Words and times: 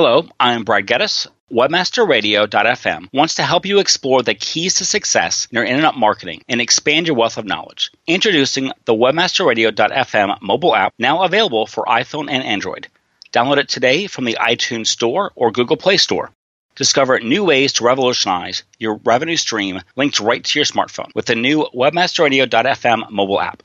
Hello, 0.00 0.28
I'm 0.38 0.62
Brad 0.62 0.86
Geddes. 0.86 1.26
WebmasterRadio.fm 1.50 3.08
wants 3.12 3.34
to 3.34 3.42
help 3.42 3.66
you 3.66 3.80
explore 3.80 4.22
the 4.22 4.32
keys 4.32 4.76
to 4.76 4.84
success 4.84 5.48
in 5.50 5.56
your 5.56 5.64
internet 5.64 5.96
marketing 5.96 6.40
and 6.48 6.60
expand 6.60 7.08
your 7.08 7.16
wealth 7.16 7.36
of 7.36 7.46
knowledge. 7.46 7.90
Introducing 8.06 8.70
the 8.84 8.94
WebmasterRadio.fm 8.94 10.40
mobile 10.40 10.76
app, 10.76 10.94
now 11.00 11.24
available 11.24 11.66
for 11.66 11.84
iPhone 11.86 12.30
and 12.30 12.44
Android. 12.44 12.86
Download 13.32 13.56
it 13.56 13.68
today 13.68 14.06
from 14.06 14.24
the 14.24 14.38
iTunes 14.40 14.86
Store 14.86 15.32
or 15.34 15.50
Google 15.50 15.76
Play 15.76 15.96
Store. 15.96 16.30
Discover 16.76 17.18
new 17.18 17.42
ways 17.42 17.72
to 17.72 17.84
revolutionize 17.84 18.62
your 18.78 19.00
revenue 19.02 19.36
stream 19.36 19.80
linked 19.96 20.20
right 20.20 20.44
to 20.44 20.58
your 20.60 20.64
smartphone 20.64 21.12
with 21.16 21.26
the 21.26 21.34
new 21.34 21.66
WebmasterRadio.fm 21.74 23.10
mobile 23.10 23.40
app. 23.40 23.64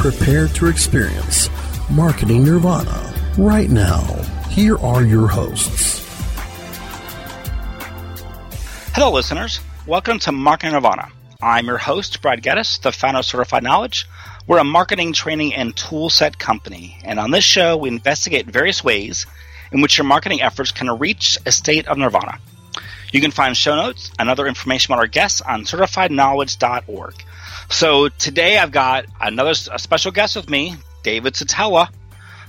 Prepare 0.00 0.48
to 0.48 0.68
experience 0.68 1.50
Marketing 1.90 2.42
Nirvana 2.42 3.14
right 3.36 3.68
now. 3.68 4.00
Here 4.48 4.78
are 4.78 5.04
your 5.04 5.28
hosts. 5.28 5.98
Hello, 8.94 9.12
listeners. 9.12 9.60
Welcome 9.86 10.18
to 10.20 10.32
Marketing 10.32 10.72
Nirvana. 10.72 11.10
I'm 11.42 11.66
your 11.66 11.76
host, 11.76 12.22
Brad 12.22 12.42
Geddes, 12.42 12.78
the 12.78 12.92
founder 12.92 13.18
of 13.18 13.26
Certified 13.26 13.62
Knowledge. 13.62 14.08
We're 14.46 14.60
a 14.60 14.64
marketing, 14.64 15.12
training, 15.12 15.52
and 15.52 15.76
toolset 15.76 16.38
company. 16.38 16.96
And 17.04 17.20
on 17.20 17.30
this 17.30 17.44
show, 17.44 17.76
we 17.76 17.90
investigate 17.90 18.46
various 18.46 18.82
ways 18.82 19.26
in 19.70 19.82
which 19.82 19.98
your 19.98 20.06
marketing 20.06 20.40
efforts 20.40 20.72
can 20.72 20.88
reach 20.98 21.36
a 21.44 21.52
state 21.52 21.86
of 21.88 21.98
nirvana. 21.98 22.38
You 23.12 23.20
can 23.20 23.32
find 23.32 23.54
show 23.54 23.76
notes 23.76 24.10
and 24.18 24.30
other 24.30 24.46
information 24.46 24.94
about 24.94 25.00
our 25.02 25.08
guests 25.08 25.42
on 25.42 25.64
certifiedknowledge.org. 25.64 27.22
So 27.70 28.08
today 28.08 28.58
I've 28.58 28.72
got 28.72 29.06
another 29.20 29.54
special 29.54 30.10
guest 30.10 30.34
with 30.34 30.50
me, 30.50 30.74
David 31.04 31.34
Szetela. 31.34 31.88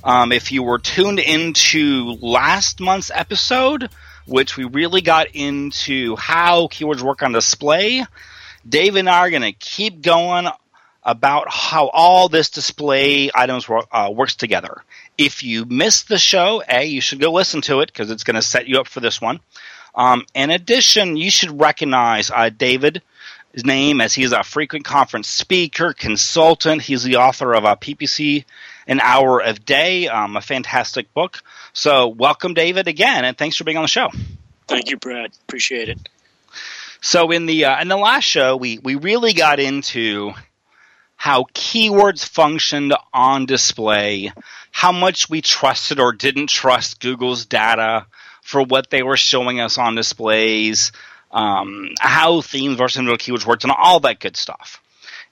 Um, 0.03 0.31
if 0.31 0.52
you 0.52 0.63
were 0.63 0.80
tuned 0.80 1.19
into 1.19 2.17
last 2.22 2.80
month's 2.80 3.11
episode, 3.13 3.89
which 4.25 4.58
we 4.58 4.63
really 4.66 5.02
got 5.02 5.28
into 5.33 6.16
how 6.16 6.67
keywords 6.67 7.02
work 7.02 7.22
on 7.22 7.33
display, 7.33 8.03
Dave 8.67 8.95
and 8.95 9.08
I 9.08 9.19
are 9.19 9.30
going 9.30 9.44
to 9.44 9.52
keep 9.52 10.02
going 10.02 10.47
about 11.03 11.45
how 11.50 11.88
all 11.89 12.28
this 12.28 12.50
display 12.50 13.30
items 13.33 13.67
uh, 13.69 14.11
works 14.13 14.35
together. 14.35 14.83
If 15.19 15.44
you 15.44 15.66
missed 15.66 16.09
the 16.09 16.17
show, 16.17 16.63
A, 16.67 16.85
you 16.85 17.00
should 17.00 17.19
go 17.19 17.31
listen 17.31 17.61
to 17.61 17.81
it 17.81 17.94
because 17.94 18.09
it's 18.09 18.23
going 18.23 18.35
to 18.35 18.41
set 18.41 18.67
you 18.67 18.80
up 18.80 18.88
for 18.88 19.02
this 19.02 19.22
one. 19.22 19.39
Um, 19.94 20.25
in 20.33 20.50
addition, 20.50 21.16
you 21.16 21.30
should 21.30 21.59
recognize 21.59 22.31
uh, 22.31 22.50
David 22.50 23.03
his 23.53 23.66
name 23.66 24.02
as 24.02 24.13
he 24.13 24.23
is 24.23 24.31
a 24.31 24.44
frequent 24.44 24.85
conference 24.85 25.27
speaker, 25.27 25.94
consultant. 25.94 26.81
He's 26.81 27.03
the 27.03 27.17
author 27.17 27.53
of 27.53 27.63
a 27.63 27.75
PPC 27.75 28.45
An 28.88 28.99
Hour 28.99 29.41
of 29.41 29.66
Day, 29.66 30.07
um, 30.07 30.38
a 30.38 30.41
fantastic 30.41 31.13
book. 31.13 31.44
So, 31.73 32.07
welcome, 32.07 32.53
David, 32.53 32.88
again, 32.88 33.25
and 33.25 33.38
thanks 33.38 33.57
for 33.57 33.63
being 33.63 33.78
on 33.78 33.84
the 33.84 33.90
show. 33.90 34.09
Thank 34.67 34.90
you, 34.90 34.97
Brad. 34.97 35.31
Appreciate 35.44 35.90
it. 35.90 36.09
So, 37.01 37.31
in 37.31 37.45
the 37.45 37.66
uh, 37.66 37.81
in 37.81 37.88
the 37.88 37.97
last 37.97 38.23
show, 38.23 38.56
we 38.56 38.78
we 38.78 38.95
really 38.95 39.34
got 39.34 39.59
into 39.59 40.31
how 41.16 41.44
keywords 41.53 42.25
functioned 42.25 42.94
on 43.13 43.45
display, 43.45 44.31
how 44.72 44.91
much 44.91 45.29
we 45.29 45.41
trusted 45.41 46.00
or 46.00 46.13
didn't 46.13 46.47
trust 46.47 47.00
Google's 47.00 47.45
data 47.45 48.06
for 48.41 48.63
what 48.63 48.90
they 48.90 49.03
were 49.03 49.17
showing 49.17 49.59
us 49.59 49.78
on 49.78 49.95
displays 49.95 50.91
um, 51.31 51.90
how 52.00 52.42
themes 52.42 52.78
versus 52.78 53.00
individual 53.00 53.38
keywords 53.38 53.46
worked, 53.46 53.64
and 53.64 53.74
all 53.75 54.00
that 54.02 54.19
good 54.19 54.38
stuff. 54.38 54.81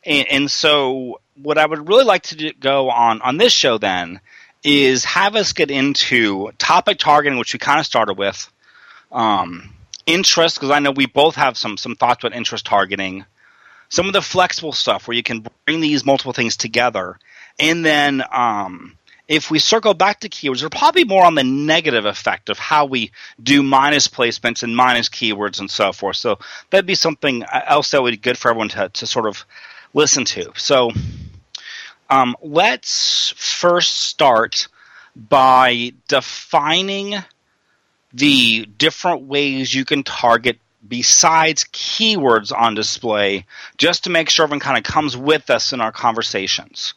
And, 0.05 0.27
and, 0.29 0.51
so, 0.51 1.19
what 1.35 1.57
I 1.57 1.65
would 1.65 1.87
really 1.89 2.05
like 2.05 2.23
to 2.23 2.35
do, 2.35 2.53
go 2.53 2.89
on 2.89 3.21
on 3.21 3.37
this 3.37 3.53
show 3.53 3.77
then 3.77 4.21
is 4.63 5.05
have 5.05 5.35
us 5.35 5.53
get 5.53 5.71
into 5.71 6.51
topic 6.57 6.99
targeting, 6.99 7.37
which 7.37 7.53
we 7.53 7.59
kind 7.59 7.79
of 7.79 7.85
started 7.85 8.17
with, 8.17 8.49
um, 9.11 9.73
interest, 10.05 10.55
because 10.55 10.71
I 10.71 10.79
know 10.79 10.91
we 10.91 11.05
both 11.05 11.35
have 11.35 11.57
some 11.57 11.77
some 11.77 11.95
thoughts 11.95 12.23
about 12.23 12.35
interest 12.35 12.65
targeting, 12.65 13.25
some 13.89 14.07
of 14.07 14.13
the 14.13 14.21
flexible 14.21 14.73
stuff 14.73 15.07
where 15.07 15.15
you 15.15 15.23
can 15.23 15.45
bring 15.65 15.81
these 15.81 16.05
multiple 16.05 16.33
things 16.33 16.55
together, 16.55 17.19
and 17.59 17.83
then 17.83 18.23
um, 18.31 18.97
if 19.29 19.51
we 19.51 19.59
circle 19.59 19.93
back 19.93 20.21
to 20.21 20.29
keywords, 20.29 20.63
we're 20.63 20.69
probably 20.69 21.03
more 21.03 21.23
on 21.23 21.35
the 21.35 21.43
negative 21.43 22.05
effect 22.05 22.49
of 22.49 22.57
how 22.57 22.85
we 22.85 23.11
do 23.41 23.61
minus 23.61 24.07
placements 24.07 24.63
and 24.63 24.75
minus 24.75 25.07
keywords 25.07 25.59
and 25.59 25.69
so 25.69 25.93
forth. 25.93 26.17
So 26.17 26.39
that'd 26.71 26.87
be 26.87 26.95
something 26.95 27.43
else 27.43 27.91
that 27.91 28.01
would 28.01 28.11
be 28.11 28.17
good 28.17 28.39
for 28.39 28.49
everyone 28.49 28.69
to, 28.69 28.89
to 28.89 29.05
sort 29.05 29.27
of 29.27 29.45
listen 29.93 30.25
to. 30.25 30.51
So 30.55 30.89
um, 32.09 32.35
let's 32.41 33.31
first 33.37 33.97
start 33.97 34.67
by 35.15 35.93
defining 36.07 37.15
the 38.11 38.65
different 38.65 39.21
ways 39.21 39.75
you 39.75 39.85
can 39.85 40.01
target 40.01 40.57
besides 40.87 41.65
keywords 41.65 42.51
on 42.51 42.73
display, 42.73 43.45
just 43.77 44.05
to 44.05 44.09
make 44.09 44.31
sure 44.31 44.43
everyone 44.43 44.59
kind 44.59 44.77
of 44.77 44.83
comes 44.83 45.15
with 45.15 45.51
us 45.51 45.71
in 45.71 45.81
our 45.81 45.91
conversations. 45.91 46.95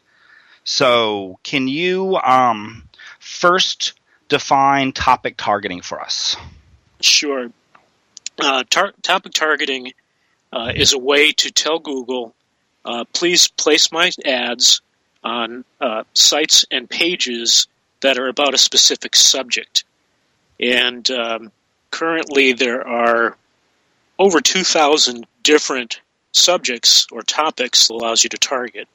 So, 0.63 1.39
can 1.43 1.67
you 1.67 2.17
um, 2.17 2.87
first 3.19 3.93
define 4.29 4.93
topic 4.93 5.35
targeting 5.37 5.81
for 5.81 6.01
us? 6.01 6.37
Sure. 7.01 7.49
Uh, 8.39 8.63
tar- 8.69 8.93
topic 9.01 9.33
targeting 9.33 9.93
uh, 10.51 10.71
is 10.75 10.93
a 10.93 10.99
way 10.99 11.31
to 11.33 11.51
tell 11.51 11.79
Google, 11.79 12.33
uh, 12.85 13.05
please 13.13 13.47
place 13.47 13.91
my 13.91 14.11
ads 14.25 14.81
on 15.23 15.65
uh, 15.79 16.03
sites 16.13 16.65
and 16.71 16.89
pages 16.89 17.67
that 18.01 18.17
are 18.17 18.27
about 18.27 18.53
a 18.53 18.57
specific 18.57 19.15
subject. 19.15 19.83
And 20.59 21.09
um, 21.11 21.51
currently, 21.91 22.53
there 22.53 22.85
are 22.87 23.37
over 24.19 24.41
2,000 24.41 25.25
different 25.41 26.01
subjects 26.31 27.07
or 27.11 27.21
topics 27.21 27.87
that 27.87 27.93
allows 27.93 28.23
you 28.23 28.29
to 28.29 28.37
target. 28.37 28.87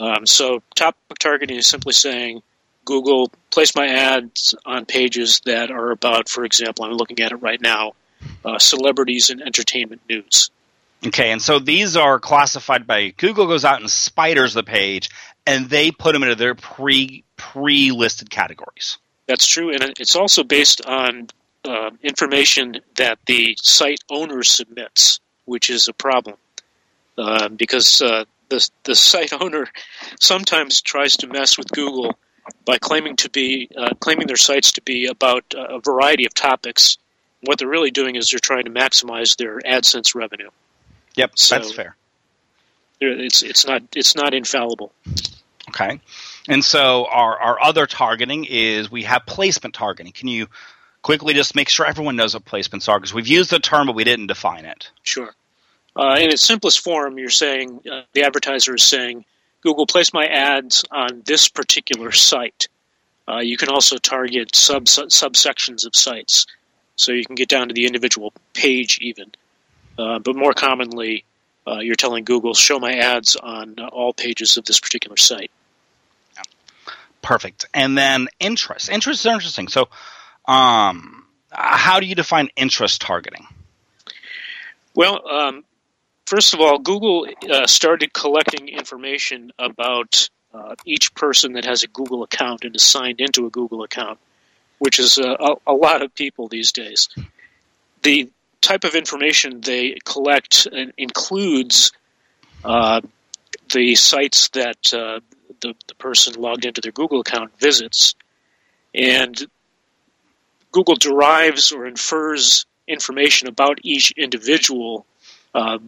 Um, 0.00 0.26
so 0.26 0.62
topic 0.74 1.00
targeting 1.18 1.56
is 1.56 1.66
simply 1.66 1.92
saying, 1.92 2.42
Google, 2.84 3.30
place 3.50 3.74
my 3.74 3.86
ads 3.86 4.54
on 4.64 4.86
pages 4.86 5.42
that 5.44 5.70
are 5.70 5.90
about, 5.90 6.28
for 6.28 6.44
example, 6.44 6.84
I'm 6.84 6.92
looking 6.92 7.20
at 7.20 7.32
it 7.32 7.36
right 7.36 7.60
now, 7.60 7.92
uh, 8.44 8.58
celebrities 8.58 9.30
and 9.30 9.42
entertainment 9.42 10.00
news. 10.08 10.50
Okay, 11.06 11.30
and 11.30 11.40
so 11.40 11.58
these 11.58 11.96
are 11.96 12.18
classified 12.18 12.86
by 12.86 13.10
Google 13.10 13.46
goes 13.46 13.64
out 13.64 13.80
and 13.80 13.90
spiders 13.90 14.54
the 14.54 14.64
page, 14.64 15.10
and 15.46 15.68
they 15.68 15.90
put 15.90 16.12
them 16.12 16.22
into 16.22 16.34
their 16.34 16.54
pre 16.54 17.24
pre 17.36 17.92
listed 17.92 18.30
categories. 18.30 18.98
That's 19.26 19.46
true, 19.46 19.70
and 19.70 19.94
it's 20.00 20.16
also 20.16 20.42
based 20.42 20.84
on 20.84 21.28
uh, 21.64 21.90
information 22.02 22.80
that 22.96 23.18
the 23.26 23.56
site 23.62 24.00
owner 24.10 24.42
submits, 24.42 25.20
which 25.44 25.70
is 25.70 25.86
a 25.86 25.92
problem 25.92 26.36
uh, 27.16 27.48
because 27.48 28.00
uh, 28.02 28.24
the 28.48 28.68
the 28.84 28.94
site 28.94 29.32
owner 29.32 29.68
sometimes 30.20 30.80
tries 30.80 31.16
to 31.18 31.26
mess 31.26 31.58
with 31.58 31.70
Google 31.70 32.18
by 32.64 32.78
claiming 32.78 33.16
to 33.16 33.30
be 33.30 33.68
uh, 33.76 33.94
claiming 34.00 34.26
their 34.26 34.36
sites 34.36 34.72
to 34.72 34.82
be 34.82 35.06
about 35.06 35.44
a 35.54 35.80
variety 35.80 36.26
of 36.26 36.34
topics. 36.34 36.98
What 37.42 37.58
they're 37.58 37.68
really 37.68 37.90
doing 37.90 38.16
is 38.16 38.30
they're 38.30 38.40
trying 38.40 38.64
to 38.64 38.70
maximize 38.70 39.36
their 39.36 39.60
AdSense 39.60 40.14
revenue. 40.14 40.50
Yep, 41.14 41.38
so 41.38 41.54
that's 41.54 41.72
fair. 41.72 41.96
It's 43.00 43.42
it's 43.42 43.66
not 43.66 43.82
it's 43.94 44.16
not 44.16 44.34
infallible. 44.34 44.92
Okay, 45.68 46.00
and 46.48 46.64
so 46.64 47.06
our 47.06 47.38
our 47.38 47.62
other 47.62 47.86
targeting 47.86 48.44
is 48.44 48.90
we 48.90 49.04
have 49.04 49.26
placement 49.26 49.74
targeting. 49.74 50.12
Can 50.12 50.28
you 50.28 50.48
quickly 51.02 51.34
just 51.34 51.54
make 51.54 51.68
sure 51.68 51.86
everyone 51.86 52.16
knows 52.16 52.34
what 52.34 52.44
placements 52.44 52.88
are 52.88 52.98
because 52.98 53.14
we've 53.14 53.28
used 53.28 53.50
the 53.50 53.58
term 53.58 53.86
but 53.86 53.94
we 53.94 54.04
didn't 54.04 54.26
define 54.26 54.64
it. 54.64 54.90
Sure. 55.02 55.34
Uh, 55.98 56.16
in 56.20 56.30
its 56.30 56.46
simplest 56.46 56.80
form, 56.84 57.18
you're 57.18 57.28
saying 57.28 57.80
uh, 57.90 58.02
the 58.12 58.22
advertiser 58.22 58.76
is 58.76 58.84
saying, 58.84 59.24
Google, 59.62 59.84
place 59.84 60.12
my 60.12 60.26
ads 60.26 60.84
on 60.92 61.22
this 61.26 61.48
particular 61.48 62.12
site. 62.12 62.68
Uh, 63.26 63.40
you 63.40 63.56
can 63.56 63.68
also 63.68 63.96
target 63.96 64.54
sub 64.54 64.84
subsections 64.84 65.84
of 65.84 65.96
sites, 65.96 66.46
so 66.94 67.10
you 67.12 67.24
can 67.24 67.34
get 67.34 67.48
down 67.48 67.68
to 67.68 67.74
the 67.74 67.84
individual 67.84 68.32
page 68.54 69.00
even. 69.02 69.32
Uh, 69.98 70.20
but 70.20 70.36
more 70.36 70.52
commonly, 70.52 71.24
uh, 71.66 71.80
you're 71.80 71.96
telling 71.96 72.24
Google, 72.24 72.54
show 72.54 72.78
my 72.78 72.94
ads 72.94 73.34
on 73.34 73.74
uh, 73.78 73.88
all 73.88 74.12
pages 74.12 74.56
of 74.56 74.64
this 74.64 74.78
particular 74.78 75.16
site. 75.16 75.50
Perfect. 77.20 77.66
And 77.74 77.98
then 77.98 78.28
interest. 78.38 78.88
Interest 78.88 79.20
is 79.20 79.26
interesting. 79.26 79.66
So, 79.66 79.88
um, 80.46 81.24
how 81.50 81.98
do 81.98 82.06
you 82.06 82.14
define 82.14 82.48
interest 82.56 83.00
targeting? 83.00 83.46
Well, 84.94 85.28
um, 85.28 85.64
first 86.28 86.52
of 86.52 86.60
all, 86.60 86.78
Google 86.78 87.26
uh, 87.50 87.66
started 87.66 88.12
collecting 88.12 88.68
information 88.68 89.50
about 89.58 90.28
uh, 90.52 90.74
each 90.84 91.14
person 91.14 91.54
that 91.54 91.64
has 91.64 91.82
a 91.82 91.88
Google 91.88 92.22
account 92.22 92.64
and 92.64 92.76
is 92.76 92.82
signed 92.82 93.20
into 93.20 93.46
a 93.46 93.50
Google 93.50 93.82
account, 93.82 94.18
which 94.78 94.98
is 94.98 95.18
a, 95.18 95.56
a, 95.66 95.72
lot 95.72 96.02
of 96.02 96.14
people 96.14 96.48
these 96.48 96.72
days. 96.72 97.08
The 98.02 98.30
type 98.60 98.84
of 98.84 98.94
information 98.94 99.60
they 99.60 99.98
collect 100.04 100.66
includes 100.96 101.92
uh, 102.64 103.00
the 103.72 103.94
sites 103.94 104.48
that 104.50 104.92
uh, 104.92 105.20
the, 105.60 105.74
the 105.86 105.94
person 105.94 106.40
logged 106.40 106.64
into 106.64 106.80
their 106.80 106.92
Google 106.92 107.20
account 107.20 107.58
visits. 107.58 108.14
And 108.94 109.36
Google 110.72 110.96
derives 110.96 111.72
or 111.72 111.86
infers 111.86 112.66
information 112.86 113.48
about 113.48 113.78
each 113.82 114.12
individual 114.12 115.06
uh, 115.54 115.78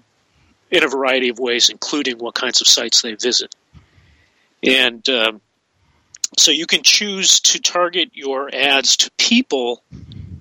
in 0.70 0.84
a 0.84 0.88
variety 0.88 1.28
of 1.28 1.38
ways, 1.38 1.68
including 1.68 2.18
what 2.18 2.34
kinds 2.34 2.60
of 2.60 2.66
sites 2.66 3.02
they 3.02 3.14
visit. 3.14 3.54
And 4.62 5.06
um, 5.08 5.40
so 6.38 6.50
you 6.50 6.66
can 6.66 6.82
choose 6.82 7.40
to 7.40 7.60
target 7.60 8.10
your 8.12 8.54
ads 8.54 8.96
to 8.98 9.10
people 9.18 9.82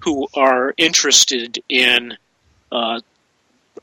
who 0.01 0.27
are 0.33 0.73
interested 0.77 1.61
in 1.67 2.17
uh, 2.71 3.01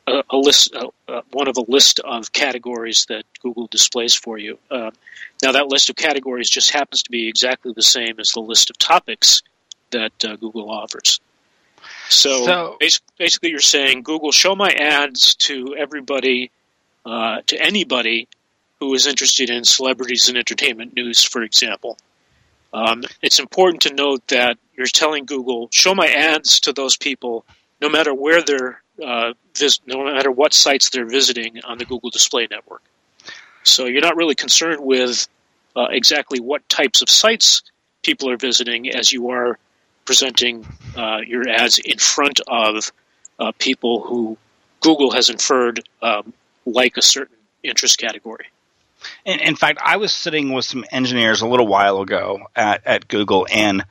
a, 0.07 0.23
a, 0.31 0.37
list, 0.37 0.75
uh, 0.75 0.89
uh, 1.09 1.23
one 1.33 1.49
of 1.49 1.57
a 1.57 1.65
list 1.69 2.01
of 2.01 2.33
categories 2.33 3.07
that 3.09 3.25
Google 3.43 3.67
displays 3.67 4.15
for 4.15 4.39
you. 4.39 4.59
Uh, 4.71 4.91
now, 5.43 5.53
that 5.53 5.67
list 5.67 5.91
of 5.91 5.97
categories 5.97 6.49
just 6.49 6.71
happens 6.71 7.03
to 7.03 7.11
be 7.11 7.29
exactly 7.29 7.73
the 7.75 7.83
same 7.83 8.19
as 8.19 8.33
the 8.33 8.41
list 8.41 8.71
of 8.71 8.79
topics 8.79 9.43
that 9.91 10.13
uh, 10.25 10.37
Google 10.37 10.71
offers. 10.71 11.21
So, 12.09 12.47
so 12.47 12.77
basically, 13.19 13.51
you're 13.51 13.61
saying, 13.61 14.03
Google, 14.03 14.33
show 14.33 14.55
my 14.55 14.71
ads 14.71 15.35
to 15.37 15.75
everybody, 15.77 16.51
uh, 17.05 17.41
to 17.47 17.61
anybody 17.61 18.29
who 18.81 18.95
is 18.95 19.07
interested 19.07 19.51
in 19.51 19.65
celebrities 19.65 20.29
and 20.29 20.37
entertainment 20.37 20.95
news, 20.95 21.25
for 21.25 21.43
example. 21.43 21.99
Um, 22.73 23.05
it's 23.23 23.39
important 23.39 23.83
to 23.83 23.95
note 23.95 24.27
that 24.29 24.59
you're 24.77 24.87
telling 24.87 25.25
Google, 25.25 25.69
show 25.71 25.95
my 25.95 26.09
ads 26.09 26.61
to 26.61 26.73
those 26.73 26.97
people, 26.97 27.45
no 27.81 27.89
matter 27.89 28.13
where 28.13 28.43
they're, 28.43 28.83
uh, 29.03 29.33
vis- 29.57 29.81
no 29.87 30.05
matter 30.05 30.31
what 30.31 30.53
sites 30.53 30.91
they're 30.91 31.07
visiting 31.07 31.61
on 31.65 31.79
the 31.79 31.85
Google 31.85 32.11
Display 32.11 32.47
Network. 32.51 32.83
So 33.63 33.87
you're 33.87 34.03
not 34.03 34.17
really 34.17 34.35
concerned 34.35 34.85
with 34.85 35.27
uh, 35.75 35.89
exactly 35.91 36.39
what 36.39 36.69
types 36.69 37.03
of 37.03 37.11
sites 37.11 37.63
people 38.03 38.31
are 38.31 38.37
visiting 38.37 38.91
as 38.91 39.13
you 39.13 39.31
are 39.31 39.59
presenting 40.07 40.67
uh, 40.97 41.19
your 41.27 41.49
ads 41.49 41.79
in 41.79 41.99
front 41.99 42.41
of 42.47 42.93
uh, 43.39 43.53
people 43.59 44.01
who 44.01 44.39
Google 44.81 45.11
has 45.11 45.29
inferred 45.29 45.87
um, 46.01 46.33
like 46.65 46.97
a 46.97 47.03
certain 47.03 47.37
interest 47.63 47.99
category. 47.99 48.47
In, 49.25 49.41
in, 49.41 49.57
fact, 49.57 49.79
I 49.85 49.99
was 49.99 50.13
sitting 50.13 50.53
with 50.53 50.65
some 50.65 50.85
engineers 50.91 51.43
a 51.43 51.47
little 51.47 51.67
while 51.67 52.01
ago 52.01 52.41
at, 52.55 52.87
at 52.87 53.09
Google, 53.09 53.47
and 53.53 53.85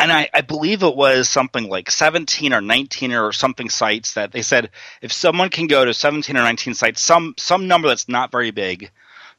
and 0.00 0.10
I, 0.10 0.30
I, 0.32 0.40
believe 0.40 0.82
it 0.82 0.96
was 0.96 1.28
something 1.28 1.68
like 1.68 1.90
17 1.90 2.54
or 2.54 2.62
19 2.62 3.12
or 3.12 3.32
something 3.32 3.68
sites 3.68 4.14
that 4.14 4.32
they 4.32 4.40
said 4.40 4.70
if 5.02 5.12
someone 5.12 5.50
can 5.50 5.66
go 5.66 5.84
to 5.84 5.92
17 5.92 6.36
or 6.36 6.42
19 6.42 6.72
sites, 6.74 7.02
some 7.02 7.34
some 7.36 7.68
number 7.68 7.88
that's 7.88 8.08
not 8.08 8.32
very 8.32 8.50
big, 8.50 8.90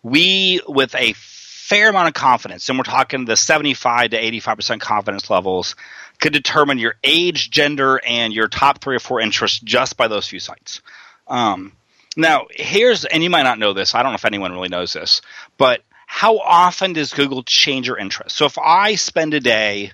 we 0.04 0.62
with 0.68 0.94
a 0.96 1.14
fair 1.14 1.90
amount 1.90 2.10
of 2.10 2.14
confidence, 2.14 2.70
and 2.70 2.78
we're 2.78 2.84
talking 2.84 3.26
the 3.26 3.36
75 3.36 4.12
to 4.12 4.18
85 4.18 4.56
percent 4.56 4.82
confidence 4.82 5.30
levels, 5.30 5.76
could 6.22 6.32
determine 6.32 6.78
your 6.78 6.96
age, 7.04 7.50
gender, 7.50 8.00
and 8.08 8.32
your 8.32 8.48
top 8.48 8.80
three 8.80 8.96
or 8.96 9.00
four 9.00 9.20
interests 9.20 9.60
just 9.60 9.98
by 9.98 10.08
those 10.08 10.28
few 10.28 10.40
sites. 10.40 10.82
Um, 11.28 11.74
now, 12.16 12.46
here's, 12.52 13.04
and 13.04 13.24
you 13.24 13.30
might 13.30 13.44
not 13.44 13.60
know 13.60 13.74
this, 13.74 13.96
I 13.96 14.04
don't 14.04 14.12
know 14.12 14.16
if 14.16 14.26
anyone 14.26 14.54
really 14.54 14.70
knows 14.70 14.94
this, 14.94 15.22
but 15.58 15.82
how 16.06 16.38
often 16.38 16.94
does 16.94 17.14
Google 17.14 17.42
change 17.44 17.88
your 17.88 17.98
interest? 17.98 18.36
So 18.36 18.46
if 18.46 18.58
I 18.58 18.96
spend 18.96 19.34
a 19.34 19.40
day, 19.40 19.94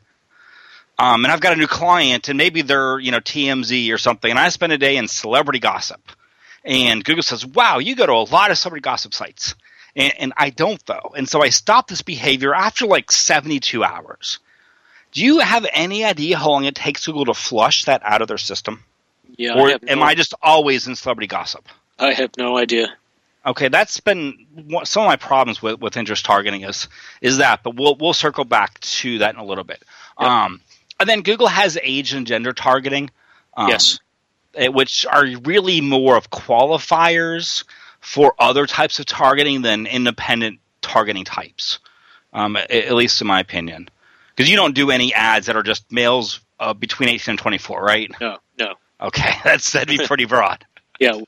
um, 1.00 1.24
and 1.24 1.32
I've 1.32 1.42
got 1.42 1.54
a 1.54 1.58
new 1.58 1.68
client, 1.68 2.28
and 2.28 2.38
maybe 2.38 2.62
they're, 2.62 3.00
you 3.00 3.12
know, 3.12 3.20
TMZ 3.20 3.94
or 3.94 3.98
something, 3.98 4.30
and 4.30 4.40
I 4.40 4.50
spend 4.50 4.74
a 4.74 4.78
day 4.78 4.98
in 4.98 5.08
celebrity 5.08 5.60
gossip, 5.60 6.02
and 6.66 7.04
Google 7.04 7.24
says, 7.24 7.46
wow, 7.46 7.78
you 7.78 7.96
go 7.96 8.06
to 8.06 8.14
a 8.14 8.30
lot 8.30 8.52
of 8.52 8.58
celebrity 8.58 8.82
gossip 8.82 9.14
sites. 9.14 9.56
And, 9.96 10.14
and 10.20 10.34
I 10.36 10.50
don't, 10.50 10.84
though. 10.86 11.14
And 11.16 11.30
so 11.30 11.42
I 11.42 11.50
stop 11.50 11.88
this 11.88 12.02
behavior 12.02 12.54
after 12.54 12.86
like 12.86 13.12
72 13.12 13.84
hours. 13.84 14.40
Do 15.18 15.26
you 15.26 15.40
have 15.40 15.66
any 15.74 16.06
idea 16.06 16.38
how 16.38 16.52
long 16.52 16.66
it 16.66 16.76
takes 16.76 17.08
Google 17.08 17.26
to 17.26 17.34
flush 17.34 17.86
that 17.86 18.04
out 18.06 18.22
of 18.22 18.28
their 18.28 18.38
system? 18.38 18.84
Yeah. 19.36 19.60
Or 19.60 19.70
I 19.70 19.80
am 19.88 19.98
no, 19.98 20.04
I 20.04 20.14
just 20.14 20.36
always 20.44 20.86
in 20.86 20.96
celebrity 20.96 21.26
gossip? 21.26 21.68
I 21.98 22.14
have 22.14 22.38
no 22.38 22.56
idea. 22.56 22.94
Okay, 23.44 23.68
that's 23.68 24.00
been 24.00 24.46
some 24.84 25.02
of 25.02 25.08
my 25.08 25.16
problems 25.16 25.60
with, 25.60 25.80
with 25.80 25.98
interest 25.98 26.24
targeting 26.24 26.62
is 26.62 26.88
is 27.20 27.38
that, 27.38 27.64
but 27.64 27.76
we'll 27.76 27.96
we'll 27.96 28.14
circle 28.14 28.46
back 28.46 28.80
to 28.80 29.18
that 29.18 29.34
in 29.34 29.40
a 29.40 29.44
little 29.44 29.64
bit. 29.64 29.82
Yep. 30.20 30.30
Um, 30.30 30.62
and 31.00 31.10
then 31.10 31.24
Google 31.24 31.48
has 31.48 31.80
age 31.82 32.14
and 32.14 32.28
gender 32.28 32.54
targeting. 32.54 33.10
Um, 33.56 33.70
yes. 33.70 34.00
Eh, 34.54 34.68
which 34.68 35.04
are 35.08 35.26
really 35.42 35.82
more 35.82 36.16
of 36.16 36.30
qualifiers 36.30 37.64
for 38.02 38.36
other 38.38 38.68
types 38.68 39.00
of 39.00 39.08
targeting 39.08 39.64
than 39.64 39.88
independent 39.88 40.60
targeting 40.84 41.26
types, 41.26 41.80
um, 42.34 42.56
at, 42.56 42.70
at 42.70 42.94
least 42.94 43.20
in 43.20 43.26
my 43.26 43.40
opinion 43.40 43.90
because 44.38 44.52
you 44.52 44.56
don't 44.56 44.76
do 44.76 44.92
any 44.92 45.16
ads 45.16 45.48
that 45.48 45.56
are 45.56 45.64
just 45.64 45.92
males 45.92 46.42
uh, 46.60 46.74
between 46.74 47.10
18 47.10 47.34
and 47.34 47.40
24, 47.40 47.84
right? 47.84 48.12
No, 48.22 48.38
no. 48.60 48.76
Okay, 49.02 49.32
that's 49.44 49.72
that'd 49.74 49.90
be 49.90 50.06
pretty 50.06 50.26
broad. 50.26 50.64
yeah. 51.00 51.14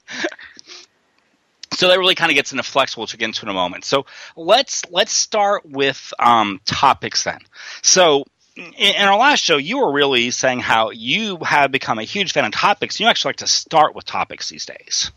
So 1.71 1.87
that 1.87 1.99
really 1.99 2.15
kind 2.15 2.29
of 2.29 2.35
gets 2.35 2.51
into 2.51 2.63
flex, 2.63 2.97
which 2.97 3.13
we'll 3.13 3.19
get 3.19 3.25
into 3.27 3.45
in 3.45 3.49
a 3.49 3.53
moment. 3.53 3.85
So 3.85 4.05
let's 4.35 4.83
let's 4.89 5.13
start 5.13 5.65
with 5.65 6.11
um, 6.19 6.59
topics 6.65 7.23
then. 7.23 7.39
So 7.83 8.25
in, 8.57 8.95
our 9.07 9.17
last 9.17 9.41
show, 9.41 9.55
you 9.55 9.77
were 9.77 9.93
really 9.93 10.31
saying 10.31 10.59
how 10.59 10.89
you 10.89 11.37
have 11.37 11.71
become 11.71 11.97
a 11.99 12.03
huge 12.03 12.33
fan 12.33 12.43
of 12.43 12.51
topics. 12.51 12.99
You 12.99 13.07
actually 13.07 13.29
like 13.29 13.37
to 13.37 13.47
start 13.47 13.95
with 13.95 14.03
topics 14.03 14.49
these 14.49 14.65
days. 14.65 15.11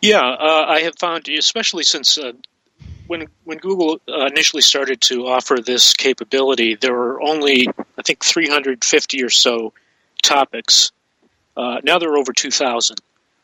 Yeah, 0.00 0.20
uh, 0.20 0.64
I 0.68 0.80
have 0.82 0.96
found, 0.96 1.28
especially 1.28 1.82
since 1.82 2.16
uh, 2.16 2.32
when 3.06 3.28
when 3.44 3.58
Google 3.58 4.00
uh, 4.08 4.26
initially 4.26 4.62
started 4.62 5.00
to 5.02 5.26
offer 5.26 5.58
this 5.64 5.92
capability, 5.92 6.74
there 6.74 6.94
were 6.94 7.20
only 7.22 7.68
I 7.98 8.02
think 8.02 8.24
350 8.24 9.22
or 9.22 9.30
so 9.30 9.72
topics. 10.22 10.92
Uh, 11.56 11.80
now 11.84 11.98
there 11.98 12.10
are 12.12 12.18
over 12.18 12.32
2,000. 12.32 12.98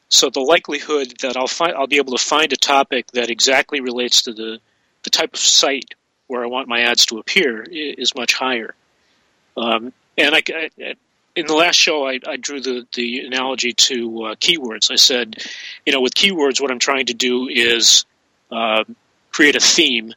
So 0.08 0.28
the 0.28 0.40
likelihood 0.40 1.14
that 1.22 1.36
I'll 1.36 1.46
find 1.46 1.74
I'll 1.74 1.86
be 1.86 1.96
able 1.96 2.16
to 2.16 2.22
find 2.22 2.52
a 2.52 2.56
topic 2.56 3.06
that 3.12 3.30
exactly 3.30 3.80
relates 3.80 4.22
to 4.22 4.32
the 4.32 4.58
the 5.04 5.10
type 5.10 5.32
of 5.32 5.40
site 5.40 5.94
where 6.26 6.44
I 6.44 6.46
want 6.46 6.68
my 6.68 6.80
ads 6.80 7.06
to 7.06 7.18
appear 7.18 7.62
is 7.62 8.14
much 8.14 8.34
higher. 8.34 8.74
Um, 9.56 9.92
and 10.16 10.34
I, 10.34 10.42
I, 10.48 10.94
in 11.34 11.46
the 11.46 11.54
last 11.54 11.76
show, 11.76 12.06
I, 12.06 12.20
I 12.26 12.36
drew 12.36 12.60
the, 12.60 12.86
the 12.94 13.20
analogy 13.20 13.72
to 13.72 14.24
uh, 14.24 14.34
keywords. 14.36 14.90
I 14.90 14.96
said, 14.96 15.36
you 15.84 15.92
know, 15.92 16.00
with 16.00 16.14
keywords, 16.14 16.60
what 16.60 16.70
I'm 16.70 16.78
trying 16.78 17.06
to 17.06 17.14
do 17.14 17.48
is 17.48 18.04
uh, 18.50 18.84
create 19.32 19.56
a 19.56 19.60
theme 19.60 20.14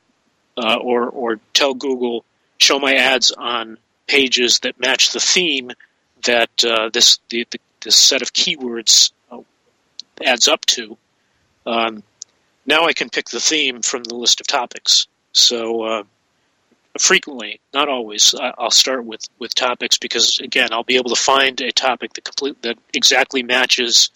uh, 0.57 0.75
or 0.75 1.10
or 1.10 1.39
tell 1.53 1.74
Google 1.74 2.25
show 2.57 2.79
my 2.79 2.95
ads 2.95 3.31
on 3.31 3.77
pages 4.07 4.60
that 4.60 4.79
match 4.79 5.12
the 5.12 5.19
theme 5.19 5.72
that 6.24 6.63
uh, 6.63 6.89
this 6.93 7.19
the, 7.29 7.48
the, 7.51 7.60
this 7.81 7.95
set 7.95 8.22
of 8.22 8.34
keywords 8.34 9.12
uh, 9.31 9.39
adds 10.24 10.48
up 10.48 10.65
to. 10.65 10.98
Um, 11.65 12.03
now 12.65 12.86
I 12.86 12.93
can 12.93 13.10
pick 13.10 13.29
the 13.29 13.39
theme 13.39 13.81
from 13.81 14.03
the 14.03 14.15
list 14.15 14.41
of 14.41 14.48
topics. 14.48 15.07
So 15.34 15.84
uh, 15.84 16.03
frequently, 17.00 17.60
not 17.74 17.89
always, 17.89 18.34
I'll 18.39 18.72
start 18.72 19.05
with, 19.05 19.22
with 19.39 19.53
topics 19.53 19.98
because 19.98 20.39
again, 20.39 20.69
I'll 20.72 20.84
be 20.84 20.95
able 20.95 21.10
to 21.10 21.22
find 21.22 21.60
a 21.62 21.72
topic 21.72 22.13
that 22.13 22.24
complete 22.24 22.62
that 22.63 22.77
exactly 22.93 23.43
matches 23.43 24.10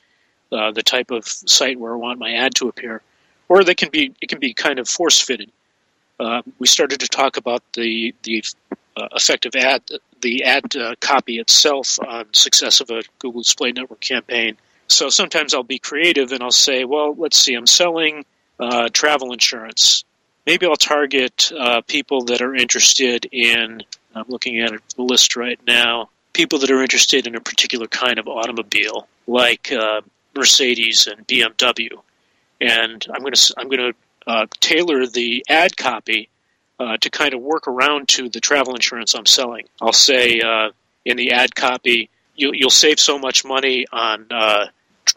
uh, 0.52 0.72
the 0.72 0.84
type 0.84 1.12
of 1.12 1.26
site 1.26 1.80
where 1.80 1.94
I 1.94 1.98
want 1.98 2.20
my 2.20 2.34
ad 2.34 2.56
to 2.56 2.70
appear 2.70 3.02
or 3.50 3.64
they 3.64 3.76
can 3.76 3.90
be 3.90 4.14
it 4.22 4.30
can 4.30 4.40
be 4.40 4.54
kind 4.54 4.80
of 4.80 4.88
force 4.88 5.20
fitted. 5.20 5.52
Uh, 6.20 6.42
we 6.60 6.68
started 6.68 7.00
to 7.02 7.08
talk 7.08 7.38
about 7.38 7.64
the 7.74 8.16
the 8.24 8.44
uh, 8.96 9.08
effective 9.14 9.56
ad 9.56 9.82
the 10.22 10.44
ad 10.44 10.76
uh, 10.76 10.96
copy 11.02 11.40
itself 11.40 12.00
on 12.00 12.26
success 12.34 12.80
of 12.80 12.90
a 12.90 13.02
Google 13.18 13.42
Display 13.42 13.72
Network 13.72 14.02
campaign. 14.02 14.58
So 14.88 15.10
sometimes 15.10 15.54
I'll 15.54 15.64
be 15.64 15.80
creative 15.80 16.32
and 16.32 16.44
I'll 16.44 16.52
say, 16.52 16.84
well, 16.84 17.14
let's 17.16 17.38
see, 17.38 17.54
I'm 17.54 17.68
selling 17.68 18.26
uh, 18.60 18.90
travel 18.92 19.32
insurance. 19.32 20.04
Maybe 20.46 20.66
I'll 20.66 20.76
target 20.76 21.52
uh, 21.58 21.82
people 21.82 22.26
that 22.26 22.42
are 22.42 22.56
interested 22.56 23.28
in. 23.32 23.84
I'm 24.16 24.26
looking 24.28 24.60
at 24.60 24.74
a 24.74 25.02
list 25.02 25.36
right 25.36 25.60
now. 25.68 26.10
People 26.34 26.60
that 26.60 26.72
are 26.72 26.82
interested 26.82 27.28
in 27.28 27.36
a 27.36 27.40
particular 27.40 27.88
kind 27.88 28.18
of 28.18 28.28
automobile, 28.28 29.08
like 29.28 29.72
uh, 29.72 30.02
Mercedes 30.36 31.08
and 31.08 31.26
BMW 31.28 32.00
and 32.62 33.06
I'm 33.14 33.22
going 33.22 33.34
to 33.34 33.54
I'm 33.58 33.70
going 33.70 33.94
to 33.94 33.98
uh, 34.28 34.46
tailor 34.60 35.08
the 35.08 35.46
ad 35.50 35.76
copy 35.78 36.30
uh, 36.80 36.98
to 36.98 37.10
kind 37.10 37.34
of 37.34 37.42
work 37.42 37.68
around 37.68 38.08
to 38.10 38.30
the 38.30 38.40
travel 38.40 38.74
insurance 38.74 39.14
I'm 39.16 39.26
selling. 39.26 39.66
I'll 39.82 39.94
say 39.94 40.40
uh, 40.40 40.70
in 41.06 41.18
the 41.18 41.32
ad 41.32 41.56
copy, 41.56 42.10
you, 42.36 42.52
you'll 42.54 42.70
save 42.70 43.00
so 43.00 43.20
much 43.20 43.44
money 43.44 43.86
on 43.92 44.28
uh, 44.32 44.68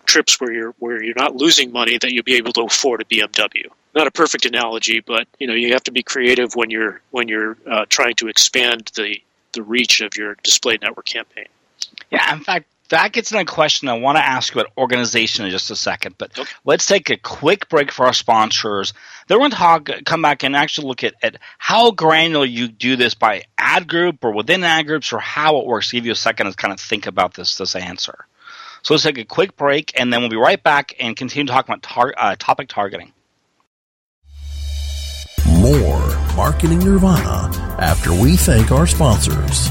trips 0.07 0.41
where 0.41 0.53
you're 0.53 0.75
where 0.79 1.03
you're 1.03 1.15
not 1.17 1.37
losing 1.37 1.73
money 1.73 1.99
that 1.99 2.13
you'll 2.13 2.25
be 2.25 2.37
able 2.37 2.53
to 2.55 2.63
afford 2.63 3.03
a 3.03 3.05
BMW. 3.05 3.67
Not 3.95 4.07
a 4.07 4.11
perfect 4.11 4.47
analogy, 4.47 5.01
but 5.01 5.29
you 5.39 5.47
know 5.47 5.55
you 5.55 5.73
have 5.73 5.85
to 5.85 5.93
be 5.93 6.03
creative 6.03 6.55
when 6.55 6.71
you're 6.71 7.01
when 7.11 7.29
you're 7.29 7.57
uh, 7.71 7.85
trying 7.89 8.15
to 8.17 8.29
expand 8.29 8.91
the 8.97 9.21
the 9.53 9.63
reach 9.63 10.01
of 10.01 10.17
your 10.17 10.37
display 10.43 10.79
network 10.81 11.07
campaign. 11.07 11.47
Yeah, 12.11 12.33
in 12.33 12.41
fact, 12.41 12.67
that 12.93 13.13
gets 13.13 13.33
into 13.33 13.43
a 13.43 13.47
question 13.47 13.89
I 13.89 13.95
want 13.95 14.19
to 14.19 14.25
ask 14.25 14.55
you 14.55 14.61
about 14.61 14.73
organization 14.77 15.47
in 15.47 15.51
just 15.51 15.71
a 15.71 15.77
second. 15.77 16.17
But 16.19 16.39
okay. 16.39 16.51
let's 16.65 16.87
take 16.87 17.09
a 17.09 17.17
quick 17.17 17.71
break 17.71 17.91
for 17.91 18.05
our 18.05 18.13
sponsors. 18.13 18.93
Then 19.27 19.39
we're 19.39 19.49
going 19.49 19.51
to 19.53 19.57
talk, 19.57 19.91
come 20.05 20.21
back 20.21 20.43
and 20.45 20.55
actually 20.55 20.89
look 20.89 21.03
at, 21.03 21.15
at 21.23 21.39
how 21.57 21.91
granular 21.91 22.45
you 22.45 22.69
do 22.69 22.97
this 22.97 23.15
by 23.15 23.45
ad 23.57 23.89
group 23.89 24.23
or 24.23 24.33
within 24.33 24.63
ad 24.63 24.87
groups 24.87 25.11
or 25.13 25.21
how 25.21 25.59
it 25.59 25.67
works. 25.67 25.91
give 25.91 26.05
you 26.05 26.13
a 26.13 26.15
second 26.17 26.49
to 26.49 26.53
kind 26.55 26.73
of 26.73 26.79
think 26.79 27.07
about 27.07 27.33
this 27.33 27.57
this 27.57 27.75
answer. 27.75 28.27
So 28.83 28.93
let's 28.93 29.05
take 29.05 29.19
a 29.19 29.25
quick 29.25 29.57
break, 29.57 29.99
and 29.99 30.13
then 30.13 30.21
we'll 30.21 30.29
be 30.29 30.37
right 30.37 30.63
back 30.63 30.95
and 31.01 31.17
continue 31.17 31.47
talking 31.47 31.73
about 31.73 31.83
tar- 31.83 32.15
uh, 32.17 32.37
topic 32.39 32.69
targeting. 32.69 33.13
More 35.47 36.01
Marketing 36.37 36.81
Nirvana 36.81 37.57
after 37.79 38.13
we 38.13 38.37
thank 38.37 38.71
our 38.71 38.87
sponsors. 38.87 39.71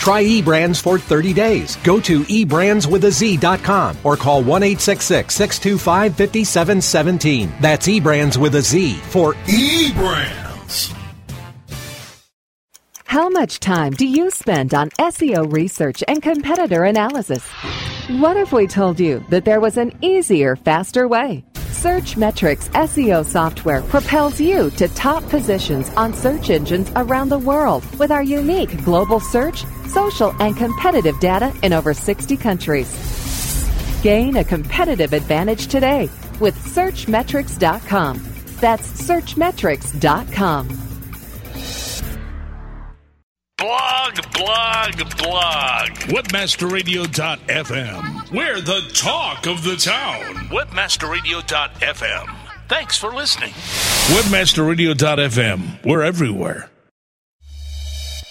Try 0.00 0.24
eBrands 0.24 0.80
for 0.80 0.98
30 0.98 1.34
days. 1.34 1.76
Go 1.84 2.00
to 2.00 2.20
eBrandsWithAZ.com 2.22 3.98
or 4.02 4.16
call 4.16 4.42
1 4.42 4.78
625 4.78 6.16
5717. 6.16 7.52
That's 7.60 7.86
eBrands 7.86 8.38
with 8.38 8.54
a 8.54 8.62
Z 8.62 8.94
for 8.94 9.34
eBrands. 9.44 10.96
How 13.04 13.28
much 13.28 13.60
time 13.60 13.92
do 13.92 14.06
you 14.06 14.30
spend 14.30 14.72
on 14.72 14.88
SEO 14.90 15.52
research 15.52 16.02
and 16.08 16.22
competitor 16.22 16.84
analysis? 16.84 17.46
What 18.08 18.38
if 18.38 18.52
we 18.52 18.66
told 18.66 18.98
you 18.98 19.22
that 19.28 19.44
there 19.44 19.60
was 19.60 19.76
an 19.76 19.92
easier, 20.00 20.56
faster 20.56 21.06
way? 21.08 21.44
Searchmetrics 21.80 22.68
SEO 22.72 23.24
software 23.24 23.80
propels 23.80 24.38
you 24.38 24.68
to 24.72 24.86
top 24.88 25.26
positions 25.30 25.88
on 25.96 26.12
search 26.12 26.50
engines 26.50 26.92
around 26.94 27.30
the 27.30 27.38
world 27.38 27.86
with 27.98 28.10
our 28.10 28.22
unique 28.22 28.84
global 28.84 29.18
search, 29.18 29.64
social, 29.86 30.34
and 30.40 30.54
competitive 30.58 31.18
data 31.20 31.54
in 31.62 31.72
over 31.72 31.94
60 31.94 32.36
countries. 32.36 32.90
Gain 34.02 34.36
a 34.36 34.44
competitive 34.44 35.14
advantage 35.14 35.68
today 35.68 36.10
with 36.38 36.54
Searchmetrics.com. 36.54 38.22
That's 38.60 38.86
Searchmetrics.com. 39.00 40.89
Blog, 43.60 44.16
blog, 44.32 44.96
blog. 45.18 45.90
Webmasterradio.fm. 46.08 48.32
We're 48.32 48.62
the 48.62 48.90
talk 48.94 49.46
of 49.46 49.62
the 49.62 49.76
town. 49.76 50.22
Webmasterradio.fm. 50.48 52.36
Thanks 52.70 52.96
for 52.96 53.12
listening. 53.12 53.50
Webmasterradio.fm. 54.16 55.84
We're 55.84 56.00
everywhere. 56.00 56.70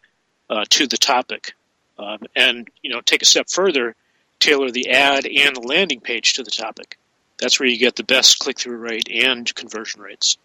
uh, 0.48 0.64
to 0.70 0.86
the 0.86 0.98
topic, 0.98 1.54
um, 1.98 2.18
and 2.36 2.68
you 2.82 2.92
know, 2.92 3.00
take 3.00 3.22
a 3.22 3.26
step 3.26 3.48
further, 3.48 3.94
tailor 4.40 4.70
the 4.70 4.90
ad 4.90 5.26
and 5.26 5.56
the 5.56 5.66
landing 5.66 6.00
page 6.00 6.34
to 6.34 6.42
the 6.42 6.50
topic. 6.50 6.98
That's 7.38 7.58
where 7.58 7.68
you 7.68 7.78
get 7.78 7.96
the 7.96 8.04
best 8.04 8.38
click 8.38 8.58
through 8.58 8.76
rate 8.76 9.08
and 9.10 9.52
conversion 9.54 10.02
rates. 10.02 10.36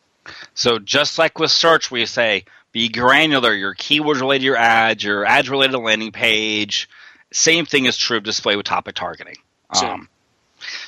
So 0.53 0.79
just 0.79 1.19
like 1.19 1.37
with 1.37 1.51
search, 1.51 1.91
you 1.91 2.05
say 2.05 2.45
be 2.75 2.89
granular. 2.89 3.53
Your 3.53 3.73
keywords 3.73 4.19
related 4.19 4.41
to 4.41 4.45
your 4.47 4.57
ads, 4.57 5.01
your 5.01 5.25
ads 5.25 5.49
related 5.49 5.71
to 5.71 5.79
landing 5.79 6.11
page. 6.11 6.89
Same 7.31 7.65
thing 7.65 7.85
is 7.85 7.95
true 7.95 8.17
of 8.17 8.23
display 8.23 8.57
with 8.57 8.65
topic 8.65 8.95
targeting. 8.95 9.37
Um, 9.69 10.09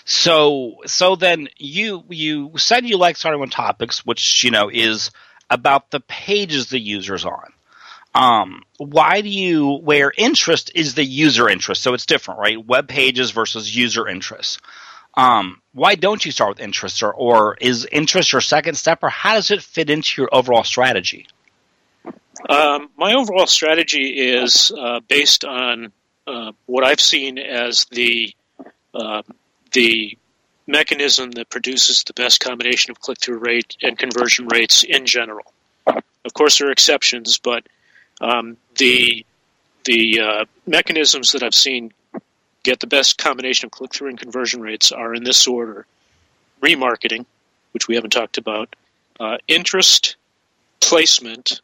so 0.04 0.82
so 0.86 1.16
then 1.16 1.48
you 1.58 2.04
you 2.10 2.52
said 2.58 2.86
you 2.86 2.98
like 2.98 3.16
starting 3.16 3.40
with 3.40 3.52
topics, 3.52 4.06
which 4.06 4.44
you 4.44 4.52
know 4.52 4.70
is 4.70 5.12
about 5.50 5.90
the 5.90 6.02
pages 6.02 6.70
the 6.70 6.80
user's 6.80 7.24
on. 7.24 7.54
Um, 8.14 8.64
why 8.78 9.22
do 9.22 9.30
you 9.30 9.76
where 9.76 10.12
interest 10.18 10.74
is 10.76 10.94
the 10.94 11.06
user 11.06 11.48
interest? 11.48 11.82
So 11.82 11.94
it's 11.94 12.06
different, 12.06 12.42
right? 12.42 12.66
Web 12.66 12.90
pages 12.90 13.32
versus 13.32 13.74
user 13.74 14.10
interest. 14.10 14.60
Um, 15.14 15.62
why 15.72 15.96
don't 15.96 16.26
you 16.26 16.34
start 16.34 16.50
with 16.50 16.60
interest, 16.60 17.02
or, 17.02 17.14
or 17.14 17.56
is 17.62 17.88
interest 17.90 18.34
your 18.34 18.42
second 18.42 18.76
step, 18.76 19.04
or 19.04 19.10
how 19.10 19.36
does 19.36 19.52
it 19.52 19.64
fit 19.64 19.90
into 19.90 20.22
your 20.22 20.30
overall 20.34 20.66
strategy? 20.66 21.28
Um, 22.50 22.90
my 22.98 23.14
overall 23.14 23.48
strategy 23.48 24.10
is 24.20 24.72
uh, 24.78 25.00
based 25.08 25.44
on 25.46 25.92
uh, 26.26 26.52
what 26.66 26.84
I've 26.84 27.02
seen 27.02 27.38
as 27.38 27.86
the 27.86 28.34
uh, 28.94 29.22
the 29.72 30.18
mechanism 30.66 31.32
that 31.32 31.50
produces 31.50 32.04
the 32.04 32.14
best 32.14 32.40
combination 32.40 32.92
of 32.92 33.00
click 33.00 33.20
through 33.20 33.38
rate 33.38 33.78
and 33.82 33.98
conversion 33.98 34.48
rates 34.48 34.84
in 34.84 35.06
general. 35.06 35.54
Of 35.86 36.34
course, 36.34 36.60
there 36.60 36.68
are 36.68 36.72
exceptions, 36.72 37.38
but 37.38 37.66
um, 38.20 38.58
the 38.76 39.26
the 39.86 40.20
uh, 40.22 40.46
mechanisms 40.66 41.32
that 41.32 41.44
I've 41.44 41.56
seen 41.56 41.94
get 42.64 42.82
the 42.82 42.88
best 42.88 43.18
combination 43.18 43.68
of 43.68 43.72
click 43.72 43.94
through 43.94 44.10
and 44.10 44.20
conversion 44.20 44.62
rates 44.62 44.92
are 44.92 45.14
in 45.14 45.24
this 45.24 45.48
order: 45.48 45.86
remarketing, 46.62 47.26
which 47.72 47.88
we 47.88 47.96
haven't 47.96 48.12
talked 48.12 48.38
about, 48.38 48.76
uh, 49.20 49.38
interest, 49.48 50.18
placement, 50.82 51.62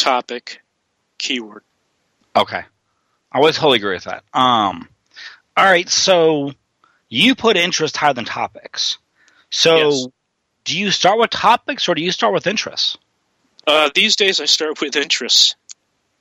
topic, 0.00 0.62
keyword. 1.18 1.62
Okay, 2.34 2.62
I 3.32 3.40
would 3.40 3.54
totally 3.54 3.78
agree 3.78 3.94
with 3.94 4.04
that. 4.04 4.24
Um, 4.32 4.88
all 5.56 5.64
right, 5.64 5.88
so 5.88 6.52
you 7.08 7.34
put 7.34 7.56
interest 7.56 7.96
higher 7.96 8.14
than 8.14 8.24
topics. 8.24 8.98
So, 9.50 9.90
yes. 9.90 10.06
do 10.64 10.78
you 10.78 10.90
start 10.90 11.18
with 11.18 11.30
topics 11.30 11.88
or 11.88 11.94
do 11.94 12.02
you 12.02 12.12
start 12.12 12.32
with 12.32 12.46
interests? 12.46 12.96
Uh, 13.66 13.90
these 13.94 14.16
days, 14.16 14.40
I 14.40 14.46
start 14.46 14.80
with 14.80 14.96
interests. 14.96 15.56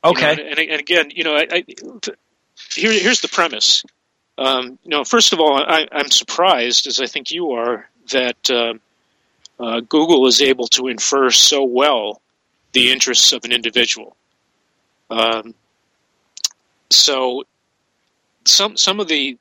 Okay. 0.04 0.32
You 0.32 0.38
know, 0.38 0.50
and, 0.50 0.60
and, 0.60 0.80
again, 0.80 1.12
you 1.12 1.24
know, 1.24 1.36
I, 1.36 1.48
I, 1.52 1.64
here, 2.76 2.92
here's 2.92 3.22
the 3.22 3.28
premise. 3.28 3.84
Um, 4.38 4.80
you 4.84 4.90
know, 4.90 5.04
first 5.04 5.34
of 5.34 5.40
all, 5.40 5.62
I, 5.62 5.88
am 5.92 6.10
surprised, 6.10 6.88
as 6.88 7.00
I 7.00 7.06
think 7.06 7.32
you 7.32 7.52
are, 7.52 7.90
that 8.12 8.50
uh, 8.50 8.74
uh, 9.60 9.82
Google 9.82 10.26
is 10.28 10.42
able 10.42 10.68
to 10.68 10.88
infer 10.88 11.30
so 11.30 11.64
well 11.64 12.22
the 12.74 12.92
interests 12.92 13.32
of 13.32 13.44
an 13.46 13.52
individual. 13.52 14.16
Um, 15.10 15.54
so, 16.90 17.44
some 18.46 18.78
some 18.78 19.00
of 19.00 19.08
the 19.08 19.38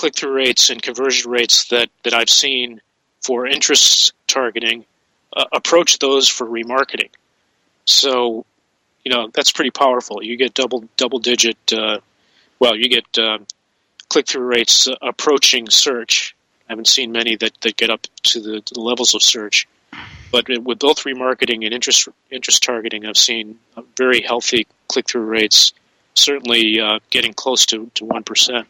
click 0.00 0.16
through 0.16 0.32
rates 0.32 0.70
and 0.70 0.80
conversion 0.82 1.30
rates 1.30 1.68
that, 1.68 1.90
that 2.04 2.14
I've 2.14 2.30
seen 2.30 2.80
for 3.20 3.46
interest 3.46 4.14
targeting 4.26 4.86
uh, 5.36 5.44
approach 5.52 5.98
those 5.98 6.26
for 6.26 6.46
remarketing. 6.46 7.10
So, 7.84 8.46
you 9.04 9.12
know, 9.12 9.28
that's 9.34 9.52
pretty 9.52 9.70
powerful. 9.70 10.22
You 10.22 10.38
get 10.38 10.54
double 10.54 10.88
double 10.96 11.18
digit, 11.18 11.58
uh, 11.72 11.98
well, 12.58 12.74
you 12.76 12.88
get 12.88 13.18
uh, 13.18 13.38
click 14.08 14.26
through 14.26 14.46
rates 14.46 14.88
approaching 15.02 15.68
search. 15.68 16.34
I 16.68 16.72
haven't 16.72 16.88
seen 16.88 17.12
many 17.12 17.36
that, 17.36 17.52
that 17.60 17.76
get 17.76 17.90
up 17.90 18.06
to 18.24 18.40
the, 18.40 18.60
to 18.60 18.74
the 18.74 18.80
levels 18.80 19.14
of 19.14 19.22
search. 19.22 19.68
But 20.30 20.46
with 20.48 20.78
both 20.78 21.04
remarketing 21.04 21.64
and 21.64 21.74
interest 21.74 22.08
interest 22.30 22.62
targeting, 22.62 23.04
I've 23.06 23.16
seen 23.16 23.58
very 23.96 24.22
healthy 24.22 24.66
click 24.88 25.08
through 25.08 25.24
rates, 25.24 25.72
certainly 26.14 26.80
uh, 26.80 27.00
getting 27.10 27.32
close 27.32 27.66
to, 27.66 27.90
to 27.94 28.04
1%. 28.04 28.66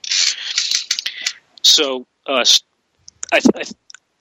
So 1.62 2.06
uh, 2.26 2.44
I, 3.32 3.40
I, 3.54 3.62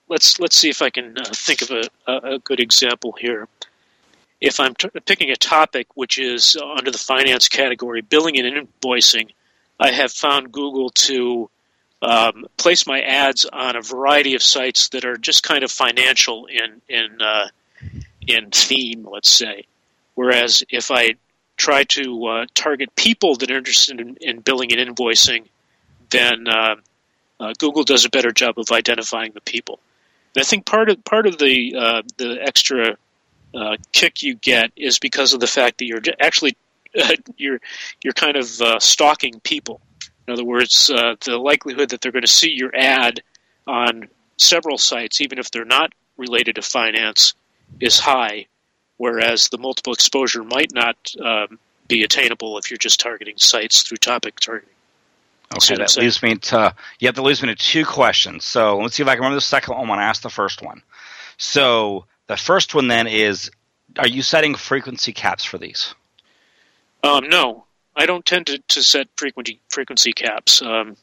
let's 0.08 0.38
let's 0.38 0.56
see 0.56 0.68
if 0.68 0.82
I 0.82 0.90
can 0.90 1.16
uh, 1.16 1.24
think 1.32 1.62
of 1.62 1.70
a, 1.70 1.88
a, 2.06 2.38
good 2.38 2.60
example 2.60 3.12
here. 3.12 3.48
If 4.40 4.60
I'm 4.60 4.74
t- 4.74 4.88
picking 5.06 5.30
a 5.30 5.36
topic 5.36 5.86
which 5.94 6.18
is 6.18 6.56
under 6.56 6.90
the 6.90 6.98
finance 6.98 7.48
category, 7.48 8.02
billing 8.02 8.38
and 8.38 8.68
invoicing, 8.68 9.30
I 9.78 9.92
have 9.92 10.12
found 10.12 10.52
Google 10.52 10.90
to 10.90 11.48
um, 12.02 12.46
place 12.56 12.86
my 12.86 13.00
ads 13.00 13.44
on 13.44 13.76
a 13.76 13.82
variety 13.82 14.34
of 14.34 14.42
sites 14.42 14.88
that 14.90 15.04
are 15.04 15.16
just 15.16 15.42
kind 15.42 15.64
of 15.64 15.70
financial 15.70 16.46
in 16.46 16.80
in 16.88 17.20
uh, 17.20 17.48
in 18.26 18.50
theme, 18.50 19.06
let's 19.10 19.30
say. 19.30 19.64
Whereas 20.14 20.62
if 20.70 20.90
I 20.90 21.14
try 21.56 21.84
to 21.84 22.26
uh, 22.26 22.46
target 22.54 22.94
people 22.96 23.36
that 23.36 23.50
are 23.50 23.58
interested 23.58 24.00
in, 24.00 24.16
in 24.20 24.40
billing 24.40 24.72
and 24.72 24.96
invoicing, 24.96 25.44
then 26.10 26.48
uh, 26.48 26.76
uh, 27.38 27.52
Google 27.58 27.84
does 27.84 28.04
a 28.04 28.10
better 28.10 28.32
job 28.32 28.58
of 28.58 28.72
identifying 28.72 29.32
the 29.32 29.40
people. 29.42 29.78
And 30.34 30.42
I 30.42 30.44
think 30.44 30.64
part 30.64 30.88
of 30.88 31.04
part 31.04 31.26
of 31.26 31.38
the 31.38 31.74
uh, 31.76 32.02
the 32.16 32.38
extra 32.40 32.96
uh, 33.54 33.76
kick 33.92 34.22
you 34.22 34.36
get 34.36 34.72
is 34.76 34.98
because 34.98 35.34
of 35.34 35.40
the 35.40 35.46
fact 35.46 35.78
that 35.78 35.86
you're 35.86 36.02
actually 36.20 36.56
you're 37.36 37.60
you're 38.02 38.14
kind 38.14 38.36
of 38.36 38.46
stalking 38.82 39.40
people. 39.40 39.80
In 40.30 40.34
other 40.34 40.44
words, 40.44 40.88
uh, 40.88 41.16
the 41.24 41.38
likelihood 41.38 41.88
that 41.88 42.00
they're 42.00 42.12
going 42.12 42.22
to 42.22 42.28
see 42.28 42.52
your 42.52 42.70
ad 42.72 43.20
on 43.66 44.08
several 44.36 44.78
sites, 44.78 45.20
even 45.20 45.40
if 45.40 45.50
they're 45.50 45.64
not 45.64 45.92
related 46.16 46.54
to 46.54 46.62
finance, 46.62 47.34
is 47.80 47.98
high. 47.98 48.46
Whereas 48.96 49.48
the 49.48 49.58
multiple 49.58 49.92
exposure 49.92 50.44
might 50.44 50.72
not 50.72 50.96
um, 51.20 51.58
be 51.88 52.04
attainable 52.04 52.58
if 52.58 52.70
you're 52.70 52.78
just 52.78 53.00
targeting 53.00 53.38
sites 53.38 53.82
through 53.82 53.96
topic 53.96 54.38
targeting. 54.38 54.72
Okay, 55.56 55.74
that 55.74 55.96
leaves 55.96 56.22
me 56.22 56.36
to 56.36 56.76
yeah, 57.00 57.10
that 57.10 57.22
leaves 57.22 57.42
me 57.42 57.48
to 57.48 57.56
two 57.56 57.84
questions. 57.84 58.44
So 58.44 58.78
let's 58.78 58.94
see 58.94 59.02
if 59.02 59.08
I 59.08 59.14
can 59.14 59.22
remember 59.22 59.34
the 59.34 59.40
second 59.40 59.76
one 59.76 59.88
when 59.88 59.98
I 59.98 60.04
asked 60.04 60.22
the 60.22 60.30
first 60.30 60.62
one. 60.62 60.80
So 61.38 62.04
the 62.28 62.36
first 62.36 62.72
one 62.72 62.86
then 62.86 63.08
is 63.08 63.50
are 63.98 64.06
you 64.06 64.22
setting 64.22 64.54
frequency 64.54 65.12
caps 65.12 65.42
for 65.42 65.58
these? 65.58 65.92
Um, 67.02 67.28
no. 67.28 67.64
I 67.96 68.06
don't 68.06 68.24
tend 68.24 68.46
to, 68.46 68.58
to 68.58 68.82
set 68.82 69.08
frequency 69.16 69.60
frequency 69.68 70.12
caps. 70.12 70.62
Um, 70.62 70.96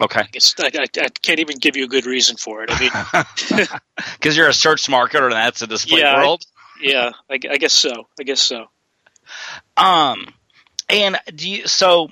okay. 0.00 0.22
I, 0.22 0.70
I, 0.74 0.86
I, 1.00 1.08
can't 1.22 1.40
even 1.40 1.58
give 1.58 1.76
you 1.76 1.84
a 1.84 1.88
good 1.88 2.06
reason 2.06 2.36
for 2.36 2.62
it. 2.62 2.70
I 2.72 2.80
mean, 2.80 3.66
because 4.18 4.36
you're 4.36 4.48
a 4.48 4.54
search 4.54 4.86
marketer 4.86 5.24
and 5.24 5.32
that's 5.32 5.62
a 5.62 5.66
display 5.66 6.00
yeah, 6.00 6.18
world. 6.18 6.44
yeah, 6.80 7.12
I, 7.30 7.34
I 7.34 7.56
guess 7.56 7.72
so. 7.72 7.90
I 8.18 8.22
guess 8.24 8.40
so. 8.40 8.66
Um, 9.76 10.26
and 10.88 11.18
do 11.34 11.48
you 11.48 11.66
so? 11.66 12.10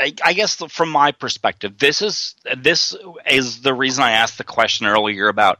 I, 0.00 0.12
I, 0.24 0.32
guess 0.32 0.56
from 0.56 0.88
my 0.88 1.12
perspective, 1.12 1.78
this 1.78 2.02
is 2.02 2.34
this 2.56 2.96
is 3.26 3.62
the 3.62 3.72
reason 3.72 4.02
I 4.02 4.12
asked 4.12 4.38
the 4.38 4.44
question 4.44 4.86
earlier 4.86 5.28
about 5.28 5.58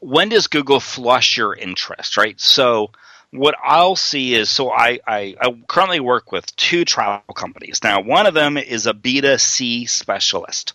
when 0.00 0.28
does 0.28 0.48
Google 0.48 0.80
flush 0.80 1.36
your 1.36 1.54
interest, 1.54 2.16
right? 2.16 2.38
So 2.40 2.90
what 3.32 3.54
I'll 3.62 3.96
see 3.96 4.34
is 4.34 4.50
so 4.50 4.70
I, 4.70 5.00
I, 5.06 5.34
I 5.40 5.56
currently 5.66 6.00
work 6.00 6.30
with 6.30 6.54
two 6.54 6.84
travel 6.84 7.34
companies. 7.34 7.80
Now, 7.82 8.02
one 8.02 8.26
of 8.26 8.34
them 8.34 8.58
is 8.58 8.86
a 8.86 8.92
B2C 8.92 9.88
specialist. 9.88 10.74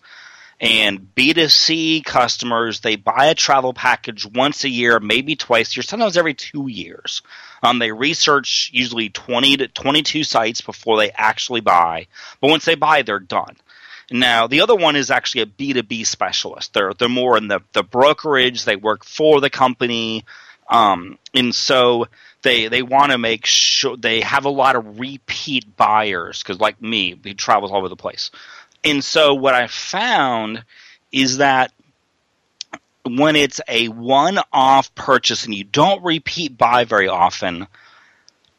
And 0.59 1.09
B2C 1.15 2.03
customers, 2.03 2.79
they 2.79 2.95
buy 2.95 3.27
a 3.27 3.35
travel 3.35 3.73
package 3.73 4.25
once 4.25 4.63
a 4.63 4.69
year, 4.69 4.99
maybe 4.99 5.35
twice 5.35 5.71
a 5.71 5.75
year, 5.75 5.83
sometimes 5.83 6.17
every 6.17 6.33
two 6.33 6.67
years. 6.67 7.21
Um, 7.61 7.77
they 7.77 7.91
research 7.91 8.71
usually 8.73 9.09
20 9.09 9.57
to 9.57 9.67
22 9.67 10.23
sites 10.23 10.61
before 10.61 10.97
they 10.97 11.11
actually 11.11 11.61
buy. 11.61 12.07
But 12.41 12.49
once 12.49 12.65
they 12.65 12.73
buy, 12.73 13.03
they're 13.03 13.19
done. 13.19 13.55
Now, 14.09 14.47
the 14.47 14.61
other 14.61 14.75
one 14.75 14.95
is 14.95 15.11
actually 15.11 15.41
a 15.41 15.45
B2B 15.45 16.07
specialist. 16.07 16.73
They're, 16.73 16.93
they're 16.93 17.07
more 17.07 17.37
in 17.37 17.49
the, 17.49 17.59
the 17.73 17.83
brokerage. 17.83 18.65
They 18.65 18.77
work 18.77 19.05
for 19.05 19.41
the 19.41 19.51
company. 19.51 20.25
Um, 20.69 21.17
and 21.33 21.53
so 21.55 22.07
they, 22.41 22.67
they 22.67 22.81
want 22.81 23.11
to 23.11 23.17
make 23.17 23.45
sure 23.45 23.95
they 23.97 24.21
have 24.21 24.45
a 24.45 24.49
lot 24.49 24.75
of 24.75 24.99
repeat 24.99 25.75
buyers 25.77 26.41
because 26.41 26.59
like 26.59 26.81
me, 26.81 27.19
he 27.23 27.33
travels 27.33 27.71
all 27.71 27.77
over 27.77 27.89
the 27.89 27.95
place. 27.95 28.31
And 28.83 29.03
so 29.03 29.33
what 29.33 29.53
I 29.53 29.67
found 29.67 30.63
is 31.11 31.37
that 31.37 31.71
when 33.05 33.35
it's 33.35 33.61
a 33.67 33.87
one 33.87 34.39
off 34.51 34.93
purchase 34.95 35.45
and 35.45 35.55
you 35.55 35.63
don't 35.63 36.03
repeat 36.03 36.57
buy 36.57 36.83
very 36.83 37.07
often, 37.07 37.67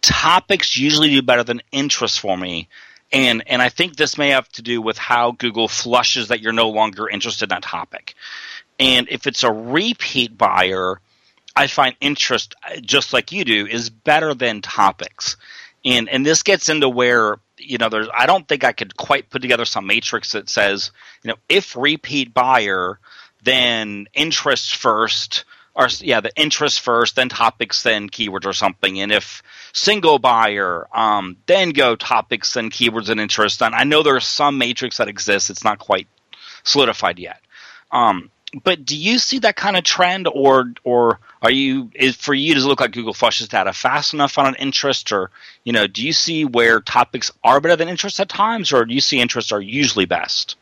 topics 0.01 0.77
usually 0.77 1.11
do 1.11 1.23
better 1.23 1.45
than 1.45 1.63
interest 1.73 2.21
for 2.21 2.37
me. 2.37 2.69
And 3.13 3.43
and 3.47 3.63
I 3.63 3.69
think 3.69 3.97
this 3.97 4.19
may 4.19 4.31
have 4.31 4.49
to 4.51 4.63
do 4.63 4.83
with 4.83 4.99
how 4.99 5.33
Google 5.33 5.69
flushes 5.69 6.29
that 6.29 6.41
you're 6.41 6.53
no 6.53 6.71
longer 6.71 7.09
interested 7.09 7.47
in 7.47 7.49
that 7.51 7.63
topic. 7.63 8.15
And 8.79 9.09
if 9.11 9.27
it's 9.27 9.43
a 9.43 9.53
repeat 9.53 10.37
buyer, 10.37 11.01
I 11.57 11.67
find 11.67 11.97
interest 12.01 12.55
just 12.83 13.13
like 13.13 13.33
you 13.33 13.45
do 13.45 13.67
is 13.67 13.91
better 13.91 14.35
than 14.35 14.63
topics. 14.63 15.37
And 15.85 16.09
and 16.09 16.25
this 16.25 16.43
gets 16.43 16.69
into 16.69 16.89
where 16.89 17.39
you 17.57 17.79
know 17.79 17.89
there's 17.89 18.09
I 18.17 18.27
don't 18.27 18.47
think 18.47 18.65
I 18.65 18.73
could 18.73 18.97
quite 18.97 19.31
put 19.31 19.43
together 19.43 19.65
some 19.65 19.87
matrix 19.87 20.33
that 20.33 20.49
says, 20.49 20.91
you 21.23 21.29
know, 21.29 21.37
if 21.49 21.77
repeat 21.77 22.35
buyer 22.35 22.99
then 23.43 24.07
interest 24.15 24.77
first, 24.77 25.45
or 25.75 25.89
yeah, 26.01 26.21
the 26.21 26.33
interest 26.37 26.81
first, 26.81 27.17
then 27.17 27.29
topics, 27.29 27.83
then 27.83 28.09
keywords 28.09 28.47
or 28.47 28.53
something. 28.53 29.01
And 29.01 29.13
if 29.13 29.43
single 29.73 30.19
buyer, 30.19 30.89
um, 30.93 31.37
then 31.47 31.71
go 31.71 31.95
topics, 31.95 32.55
then 32.55 32.71
keywords 32.71 33.09
and 33.09 33.21
interest. 33.21 33.63
And 33.63 33.75
I 33.75 33.85
know 33.85 34.03
there's 34.03 34.27
some 34.27 34.59
matrix 34.59 34.97
that 34.97 35.09
exists. 35.09 35.51
It's 35.51 35.65
not 35.65 35.79
quite 35.79 36.09
solidified 36.65 37.19
yet. 37.19 37.41
Um, 37.91 38.31
but 38.65 38.85
do 38.85 38.97
you 38.97 39.19
see 39.19 39.41
that 39.41 39.57
kind 39.57 39.77
of 39.77 39.85
trend, 39.85 40.29
or 40.33 40.73
or 40.85 41.21
are 41.43 41.51
you 41.51 41.91
is 41.95 42.17
for 42.17 42.33
you 42.33 42.55
does 42.55 42.65
it 42.65 42.69
look 42.69 42.81
like 42.81 42.93
Google 42.93 43.13
flushes 43.13 43.49
data 43.49 43.73
fast 43.73 44.15
enough 44.15 44.39
on 44.39 44.47
an 44.47 44.55
interest, 44.57 45.13
or 45.13 45.31
you 45.65 45.73
know, 45.73 45.87
do 45.87 46.05
you 46.05 46.13
see 46.13 46.45
where 46.45 46.81
topics 46.81 47.31
are 47.45 47.61
better 47.61 47.77
than 47.77 47.89
interests 47.89 48.21
at 48.21 48.29
times, 48.29 48.73
or 48.73 48.85
do 48.85 48.95
you 48.95 49.01
see 49.01 49.21
interests 49.21 49.53
are 49.53 49.61
usually 49.61 50.07
best? 50.07 50.57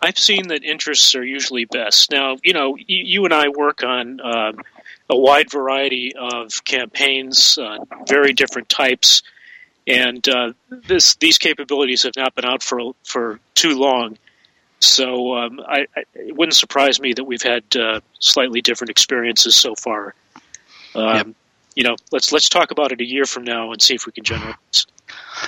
I've 0.00 0.18
seen 0.18 0.48
that 0.48 0.62
interests 0.62 1.14
are 1.14 1.24
usually 1.24 1.64
best. 1.64 2.10
Now, 2.10 2.36
you 2.42 2.52
know, 2.52 2.76
you, 2.76 3.02
you 3.04 3.24
and 3.24 3.32
I 3.32 3.48
work 3.48 3.82
on 3.82 4.20
uh, 4.20 4.52
a 5.08 5.16
wide 5.16 5.50
variety 5.50 6.12
of 6.14 6.64
campaigns, 6.64 7.58
uh, 7.58 7.78
very 8.06 8.32
different 8.34 8.68
types, 8.68 9.22
and 9.86 10.26
uh, 10.28 10.52
this 10.70 11.16
these 11.16 11.38
capabilities 11.38 12.04
have 12.04 12.16
not 12.16 12.34
been 12.34 12.44
out 12.44 12.62
for 12.62 12.94
for 13.02 13.40
too 13.54 13.78
long. 13.78 14.18
So 14.84 15.36
um, 15.36 15.60
I, 15.66 15.86
I, 15.96 16.04
it 16.14 16.36
wouldn't 16.36 16.54
surprise 16.54 17.00
me 17.00 17.12
that 17.14 17.24
we've 17.24 17.42
had 17.42 17.64
uh, 17.76 18.00
slightly 18.18 18.60
different 18.60 18.90
experiences 18.90 19.56
so 19.56 19.74
far. 19.74 20.14
Um, 20.94 21.16
yep. 21.16 21.26
You 21.74 21.84
know, 21.84 21.96
let's 22.12 22.30
let's 22.30 22.48
talk 22.48 22.70
about 22.70 22.92
it 22.92 23.00
a 23.00 23.04
year 23.04 23.24
from 23.24 23.44
now 23.44 23.72
and 23.72 23.82
see 23.82 23.94
if 23.94 24.06
we 24.06 24.12
can 24.12 24.24
generalize. 24.24 24.86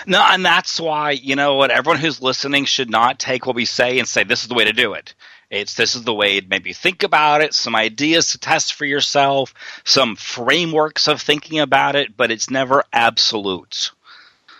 No, 0.07 0.21
and 0.21 0.45
that's 0.45 0.81
why 0.81 1.13
you 1.13 1.37
know 1.37 1.55
what 1.55 1.71
everyone 1.71 2.01
who's 2.01 2.21
listening 2.21 2.65
should 2.65 2.91
not 2.91 3.19
take 3.19 3.47
what 3.47 3.55
we 3.55 3.65
say 3.65 3.99
and 3.99 4.09
say 4.09 4.25
this 4.25 4.43
is 4.43 4.49
the 4.49 4.55
way 4.55 4.65
to 4.65 4.73
do 4.73 4.95
it. 4.95 5.15
It's 5.51 5.75
this 5.75 5.95
is 5.95 6.03
the 6.03 6.15
way 6.15 6.41
to 6.41 6.47
maybe 6.49 6.73
think 6.73 7.05
about 7.05 7.43
it, 7.43 7.55
some 7.55 7.77
ideas 7.77 8.33
to 8.33 8.39
test 8.39 8.75
for 8.75 8.85
yourself, 8.85 9.55
some 9.85 10.17
frameworks 10.17 11.07
of 11.07 11.23
thinking 11.23 11.61
about 11.61 11.95
it, 11.95 12.17
but 12.17 12.33
it's 12.33 12.51
never 12.51 12.85
absolute. 12.93 13.93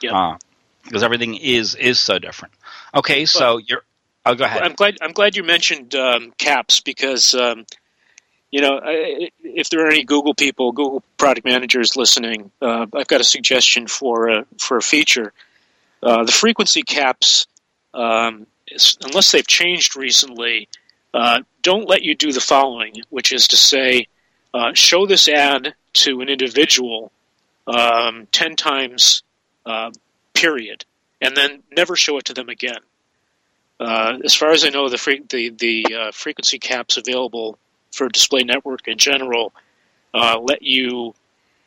Yeah. 0.01 0.17
Uh, 0.17 0.39
because 0.85 1.03
everything 1.03 1.35
is 1.35 1.75
is 1.75 1.99
so 1.99 2.19
different. 2.19 2.55
Okay, 2.95 3.27
so 3.27 3.59
you're. 3.59 3.83
Oh, 4.27 4.35
go 4.35 4.45
ahead. 4.45 4.63
I'm 4.63 4.75
glad. 4.75 4.99
I'm 5.01 5.13
glad 5.13 5.37
you 5.37 5.45
mentioned 5.45 5.95
um, 5.95 6.33
caps 6.37 6.81
because 6.81 7.33
um, 7.35 7.65
you 8.51 8.61
know 8.61 8.81
if 8.83 9.71
there 9.71 9.87
are 9.87 9.89
any 9.89 10.03
Google 10.03 10.35
people, 10.35 10.73
Google 10.73 11.05
product 11.17 11.47
managers 11.47 11.97
listening, 11.97 12.51
uh, 12.61 12.87
I've 12.93 13.07
got 13.07 13.21
a 13.21 13.25
suggestion 13.25 13.87
for 13.87 14.29
a 14.29 14.47
for 14.59 14.79
a 14.79 14.83
feature. 14.83 15.33
Uh, 16.03 16.25
the 16.25 16.33
frequency 16.33 16.83
caps, 16.83 17.47
um, 17.95 18.49
unless 19.05 19.31
they've 19.31 19.47
changed 19.47 19.97
recently, 19.97 20.69
uh, 21.15 21.41
don't 21.63 21.89
let 21.89 22.03
you 22.03 22.17
do 22.17 22.33
the 22.33 22.41
following, 22.41 22.95
which 23.11 23.33
is 23.33 23.47
to 23.49 23.57
say, 23.57 24.09
uh, 24.53 24.75
show 24.75 25.07
this 25.07 25.29
ad 25.29 25.75
to 25.93 26.21
an 26.21 26.29
individual 26.29 27.13
um, 27.69 28.27
ten 28.33 28.57
times 28.57 29.23
uh, 29.65 29.93
period, 30.35 30.85
and 31.21 31.37
then 31.37 31.63
never 31.77 31.95
show 31.95 32.19
it 32.19 32.25
to 32.25 32.35
them 32.35 32.49
again. 32.49 32.81
Uh, 33.79 34.19
as 34.25 34.35
far 34.35 34.51
as 34.51 34.65
I 34.65 34.71
know, 34.71 34.89
the 34.89 34.99
free, 34.99 35.23
the 35.29 35.51
the 35.51 35.85
uh, 35.95 36.11
frequency 36.13 36.59
caps 36.59 36.97
available 36.97 37.59
for 37.93 38.09
display 38.09 38.43
network 38.43 38.89
in 38.89 38.99
general 38.99 39.53
uh, 40.17 40.39
let 40.41 40.63
you 40.63 41.15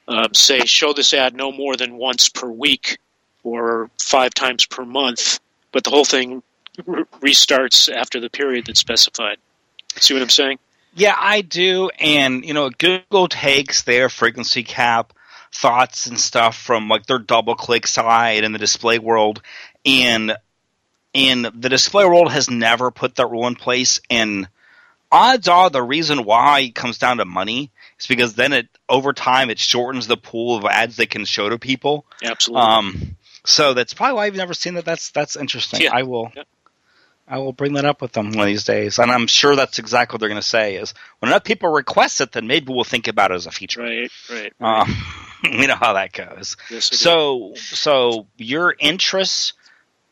um, 0.07 0.33
say 0.33 0.59
show 0.65 0.93
this 0.93 1.13
ad 1.13 1.35
no 1.35 1.51
more 1.51 1.75
than 1.75 1.97
once 1.97 2.29
per 2.29 2.49
week 2.49 2.97
or 3.43 3.89
five 4.01 4.33
times 4.33 4.65
per 4.65 4.83
month, 4.83 5.39
but 5.71 5.83
the 5.83 5.89
whole 5.89 6.05
thing 6.05 6.41
re- 6.85 7.03
restarts 7.21 7.93
after 7.93 8.19
the 8.19 8.29
period 8.29 8.65
that's 8.65 8.79
specified. 8.79 9.37
See 9.97 10.13
what 10.13 10.23
I'm 10.23 10.29
saying? 10.29 10.59
Yeah, 10.95 11.15
I 11.17 11.41
do. 11.41 11.89
And 11.99 12.43
you 12.43 12.53
know, 12.53 12.69
Google 12.69 13.27
takes 13.27 13.83
their 13.83 14.09
frequency 14.09 14.63
cap 14.63 15.13
thoughts 15.53 16.07
and 16.07 16.19
stuff 16.19 16.57
from 16.57 16.89
like 16.89 17.05
their 17.05 17.19
DoubleClick 17.19 17.87
side 17.87 18.43
in 18.43 18.51
the 18.51 18.59
display 18.59 18.99
world 18.99 19.41
and 19.85 20.35
and 21.13 21.45
the 21.45 21.69
display 21.69 22.05
world 22.05 22.31
has 22.31 22.49
never 22.49 22.91
put 22.91 23.15
that 23.15 23.29
rule 23.29 23.47
in 23.47 23.55
place 23.55 23.99
and 24.09 24.47
odds 25.11 25.47
are 25.47 25.69
the 25.69 25.81
reason 25.81 26.23
why 26.23 26.61
it 26.61 26.75
comes 26.75 26.97
down 26.97 27.17
to 27.17 27.25
money 27.25 27.71
is 27.99 28.07
because 28.07 28.35
then 28.35 28.53
it 28.53 28.67
over 28.87 29.13
time 29.13 29.49
it 29.49 29.59
shortens 29.59 30.07
the 30.07 30.17
pool 30.17 30.57
of 30.57 30.65
ads 30.65 30.97
they 30.97 31.05
can 31.05 31.25
show 31.25 31.49
to 31.49 31.57
people 31.57 32.05
absolutely 32.23 32.61
um, 32.61 33.17
so 33.45 33.73
that's 33.73 33.93
probably 33.93 34.15
why 34.15 34.25
i've 34.25 34.35
never 34.35 34.53
seen 34.53 34.75
that 34.75 34.85
that's 34.85 35.11
that's 35.11 35.35
interesting 35.35 35.81
yeah. 35.81 35.91
i 35.93 36.03
will 36.03 36.31
yeah. 36.35 36.43
I 37.29 37.37
will 37.37 37.53
bring 37.53 37.73
that 37.73 37.85
up 37.85 38.01
with 38.01 38.13
them 38.13 38.31
one 38.31 38.39
of 38.39 38.47
these 38.47 38.63
days, 38.63 38.97
and 38.97 39.11
I'm 39.11 39.27
sure 39.27 39.55
that's 39.55 39.77
exactly 39.77 40.15
what 40.15 40.19
they're 40.19 40.29
going 40.29 40.41
to 40.41 40.47
say. 40.47 40.77
Is 40.77 40.95
when 41.19 41.29
enough 41.29 41.43
people 41.43 41.69
request 41.69 42.21
it, 42.21 42.31
then 42.31 42.47
maybe 42.47 42.73
we'll 42.73 42.83
think 42.83 43.07
about 43.07 43.29
it 43.29 43.35
as 43.35 43.45
a 43.45 43.51
feature. 43.51 43.81
Right, 43.81 44.11
right. 44.31 44.51
right. 44.59 44.81
Um, 44.81 44.95
you 45.43 45.67
know 45.67 45.75
how 45.75 45.93
that 45.93 46.11
goes. 46.11 46.57
Yes, 46.71 46.97
so, 46.97 47.53
so 47.55 48.25
your 48.37 48.75
interests, 48.79 49.53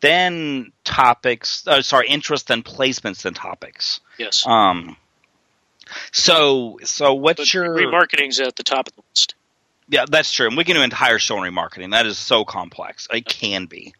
then 0.01 0.71
topics. 0.83 1.65
Uh, 1.67 1.81
sorry, 1.81 2.07
interests, 2.07 2.47
then 2.47 2.63
placements, 2.63 3.23
then 3.23 3.33
topics. 3.33 3.99
Yes. 4.17 4.45
Um. 4.45 4.97
So, 6.11 6.79
so 6.83 7.13
what's 7.13 7.39
but 7.39 7.53
your 7.53 7.69
remarketing's 7.69 8.39
at 8.41 8.57
the 8.57 8.63
top 8.63 8.87
of 8.87 8.95
the 8.95 9.01
list? 9.13 9.35
Yeah, 9.87 10.05
that's 10.09 10.33
true. 10.33 10.47
And 10.47 10.57
we 10.57 10.65
can 10.65 10.75
do 10.75 10.81
an 10.81 10.85
entire 10.85 11.17
show 11.17 11.37
on 11.37 11.49
remarketing. 11.49 11.91
That 11.91 12.05
is 12.05 12.17
so 12.17 12.43
complex. 12.43 13.07
It 13.11 13.25
can 13.25 13.65
be. 13.65 13.93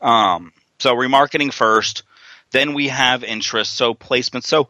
Um. 0.00 0.52
So 0.78 0.94
remarketing 0.94 1.52
first 1.52 2.02
then 2.50 2.74
we 2.74 2.88
have 2.88 3.24
interest, 3.24 3.74
so 3.74 3.94
placement. 3.94 4.44
So 4.44 4.68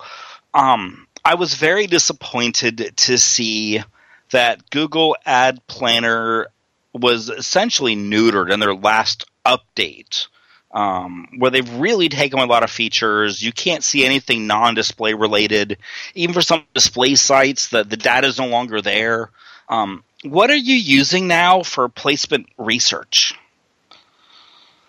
um, 0.54 1.06
I 1.24 1.34
was 1.34 1.54
very 1.54 1.86
disappointed 1.86 2.92
to 2.96 3.18
see 3.18 3.82
that 4.30 4.70
Google 4.70 5.16
Ad 5.24 5.66
Planner 5.66 6.48
was 6.92 7.28
essentially 7.28 7.96
neutered 7.96 8.52
in 8.52 8.60
their 8.60 8.74
last 8.74 9.26
update. 9.46 10.26
Um, 10.70 11.28
where 11.38 11.50
they've 11.50 11.74
really 11.74 12.11
taken 12.11 12.40
a 12.40 12.44
lot 12.44 12.62
of 12.62 12.70
features. 12.70 13.42
You 13.42 13.52
can't 13.52 13.83
see 13.83 14.04
anything 14.04 14.46
non-display 14.46 15.14
related. 15.14 15.78
Even 16.14 16.35
for 16.35 16.42
some 16.42 16.64
display 16.74 17.14
sites, 17.14 17.70
the, 17.70 17.85
the 17.85 17.96
data 17.96 18.26
is 18.26 18.38
no 18.38 18.48
longer 18.48 18.83
there. 18.83 19.31
Um, 19.70 20.04
what 20.24 20.50
are 20.50 20.57
you 20.57 20.74
using 20.74 21.26
now 21.26 21.62
for 21.62 21.88
placement 21.88 22.48
research? 22.59 23.35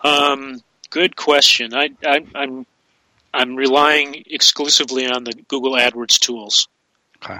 Um, 0.02 0.62
good 0.90 1.16
question. 1.16 1.74
I, 1.74 1.90
I, 2.04 2.24
I'm 2.34 2.66
I'm 3.32 3.54
relying 3.54 4.24
exclusively 4.28 5.06
on 5.06 5.24
the 5.24 5.32
Google 5.48 5.72
AdWords 5.72 6.18
tools. 6.18 6.68
Okay. 7.22 7.38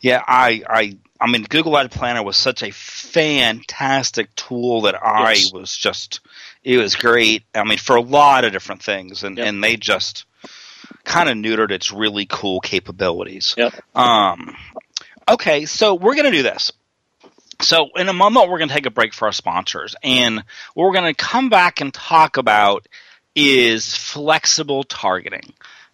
Yeah, 0.00 0.22
I, 0.26 0.62
I, 0.68 0.98
I 1.20 1.30
mean, 1.30 1.44
Google 1.44 1.76
Ad 1.76 1.90
Planner 1.90 2.22
was 2.22 2.36
such 2.36 2.62
a 2.62 2.70
fantastic 2.70 4.34
tool 4.34 4.82
that 4.82 4.94
I 5.02 5.32
yes. 5.32 5.52
was 5.52 5.76
just, 5.76 6.20
it 6.64 6.78
was 6.78 6.96
great. 6.96 7.44
I 7.54 7.64
mean, 7.64 7.78
for 7.78 7.96
a 7.96 8.00
lot 8.00 8.44
of 8.44 8.52
different 8.52 8.82
things, 8.82 9.24
and, 9.24 9.36
yep. 9.36 9.46
and 9.46 9.62
they 9.62 9.76
just 9.76 10.24
kind 11.04 11.28
of 11.28 11.36
neutered 11.36 11.70
its 11.70 11.92
really 11.92 12.26
cool 12.26 12.60
capabilities. 12.60 13.54
Yep. 13.56 13.74
Um, 13.94 14.56
okay, 15.28 15.66
so 15.66 15.94
we're 15.94 16.14
going 16.14 16.30
to 16.30 16.36
do 16.36 16.42
this. 16.42 16.72
So 17.60 17.90
in 17.96 18.08
a 18.08 18.14
moment, 18.14 18.48
we're 18.48 18.58
going 18.58 18.68
to 18.68 18.74
take 18.74 18.86
a 18.86 18.90
break 18.90 19.12
for 19.12 19.26
our 19.26 19.32
sponsors, 19.32 19.94
and 20.02 20.36
what 20.74 20.84
we're 20.84 20.94
going 20.94 21.14
to 21.14 21.24
come 21.24 21.50
back 21.50 21.82
and 21.82 21.92
talk 21.92 22.38
about 22.38 22.86
is 23.34 23.94
flexible 23.94 24.82
targeting. 24.82 25.52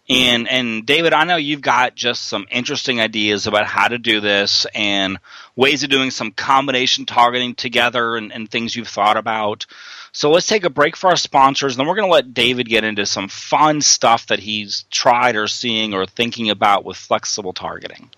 And 0.09 0.47
and 0.47 0.85
David, 0.85 1.11
I 1.11 1.25
know 1.25 1.35
you've 1.35 1.61
got 1.61 1.95
just 1.95 2.23
some 2.23 2.47
interesting 2.49 3.01
ideas 3.01 3.45
about 3.45 3.65
how 3.65 3.89
to 3.89 3.97
do 3.97 4.21
this 4.21 4.65
and 4.73 5.19
ways 5.55 5.83
of 5.83 5.89
doing 5.89 6.11
some 6.11 6.31
combination 6.31 7.05
targeting 7.05 7.55
together 7.55 8.15
and, 8.15 8.31
and 8.31 8.49
things 8.49 8.75
you've 8.75 8.87
thought 8.87 9.17
about. 9.17 9.65
So 10.13 10.31
let's 10.31 10.47
take 10.47 10.63
a 10.63 10.69
break 10.69 10.95
for 10.95 11.09
our 11.09 11.17
sponsors, 11.17 11.73
and 11.73 11.79
then 11.79 11.87
we're 11.87 11.95
going 11.95 12.07
to 12.07 12.13
let 12.13 12.33
David 12.33 12.69
get 12.69 12.83
into 12.83 13.05
some 13.05 13.27
fun 13.27 13.81
stuff 13.81 14.27
that 14.27 14.39
he's 14.39 14.85
tried 14.89 15.35
or 15.35 15.47
seeing 15.47 15.93
or 15.93 16.05
thinking 16.05 16.49
about 16.49 16.85
with 16.85 16.97
flexible 16.97 17.53
targeting. 17.53 18.09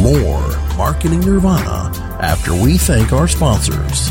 More 0.00 0.48
Marketing 0.76 1.20
Nirvana 1.20 1.92
after 2.20 2.54
we 2.54 2.78
thank 2.78 3.12
our 3.12 3.28
sponsors. 3.28 4.10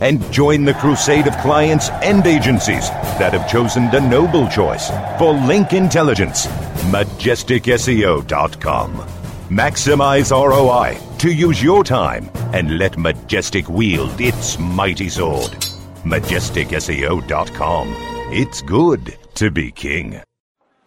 and 0.00 0.32
join 0.32 0.64
the 0.64 0.74
crusade 0.74 1.26
of 1.26 1.36
clients 1.38 1.88
and 2.02 2.24
agencies 2.26 2.90
that 3.18 3.32
have 3.32 3.50
chosen 3.50 3.90
the 3.90 4.00
noble 4.00 4.46
choice 4.48 4.90
for 5.18 5.32
link 5.32 5.72
intelligence. 5.72 6.46
MajesticSEO.com. 6.92 8.92
Maximize 9.48 10.30
ROI 10.30 10.98
to 11.18 11.32
use 11.32 11.60
your 11.62 11.82
time 11.82 12.30
and 12.52 12.76
let 12.78 12.98
Majestic 12.98 13.68
wield 13.68 14.20
its 14.20 14.56
mighty 14.58 15.08
sword. 15.08 15.50
MajesticSEO.com. 16.04 17.88
It's 18.30 18.60
good 18.62 19.18
to 19.34 19.50
be 19.50 19.72
king. 19.72 20.22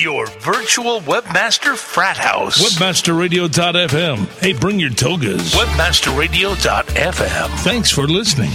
Your 0.00 0.26
virtual 0.26 1.00
webmaster 1.02 1.76
frat 1.76 2.16
house. 2.16 2.58
Webmasterradio.fm. 2.62 4.40
Hey, 4.40 4.54
bring 4.54 4.80
your 4.80 4.88
togas. 4.88 5.52
Webmasterradio.fm. 5.52 7.48
Thanks 7.58 7.90
for 7.90 8.08
listening. 8.08 8.48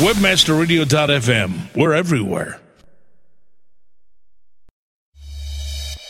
Webmasterradio.fm. 0.00 1.76
We're 1.76 1.92
everywhere. 1.92 2.60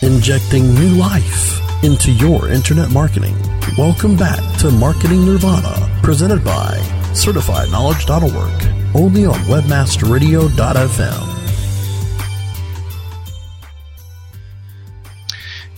Injecting 0.00 0.74
new 0.74 0.94
life 0.94 1.84
into 1.84 2.10
your 2.12 2.48
internet 2.48 2.90
marketing. 2.90 3.36
Welcome 3.76 4.16
back 4.16 4.40
to 4.60 4.70
Marketing 4.70 5.26
Nirvana, 5.26 6.00
presented 6.02 6.42
by 6.42 6.78
CertifiedKnowledge.org, 7.12 8.96
only 8.96 9.26
on 9.26 9.38
WebmasterRadio.fm. 9.40 11.31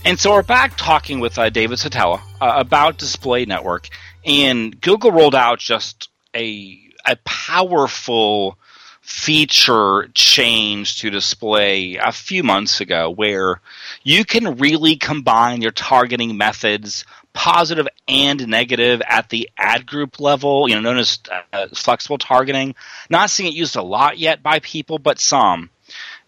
And 0.05 0.19
so 0.19 0.33
we're 0.33 0.43
back 0.43 0.77
talking 0.77 1.19
with 1.19 1.39
uh, 1.39 1.49
David 1.49 1.79
Szetela 1.79 2.21
uh, 2.39 2.53
about 2.57 2.99
Display 2.99 3.45
Network, 3.45 3.89
and 4.23 4.79
Google 4.79 5.11
rolled 5.11 5.33
out 5.33 5.57
just 5.57 6.09
a 6.35 6.79
a 7.07 7.15
powerful 7.25 8.59
feature 9.01 10.07
change 10.13 11.01
to 11.01 11.09
display 11.09 11.95
a 11.95 12.11
few 12.11 12.43
months 12.43 12.81
ago 12.81 13.09
where 13.09 13.61
you 14.03 14.25
can 14.25 14.57
really 14.57 14.95
combine 14.95 15.63
your 15.63 15.71
targeting 15.71 16.37
methods 16.37 17.03
positive 17.33 17.87
and 18.07 18.47
negative 18.47 19.01
at 19.07 19.29
the 19.29 19.49
ad 19.57 19.87
group 19.87 20.19
level 20.19 20.69
you 20.69 20.75
know 20.75 20.81
known 20.81 20.99
as 20.99 21.17
uh, 21.51 21.65
flexible 21.73 22.19
targeting. 22.19 22.75
Not 23.09 23.31
seeing 23.31 23.51
it 23.51 23.55
used 23.55 23.75
a 23.75 23.81
lot 23.81 24.19
yet 24.19 24.43
by 24.43 24.59
people 24.59 24.99
but 24.99 25.19
some 25.19 25.71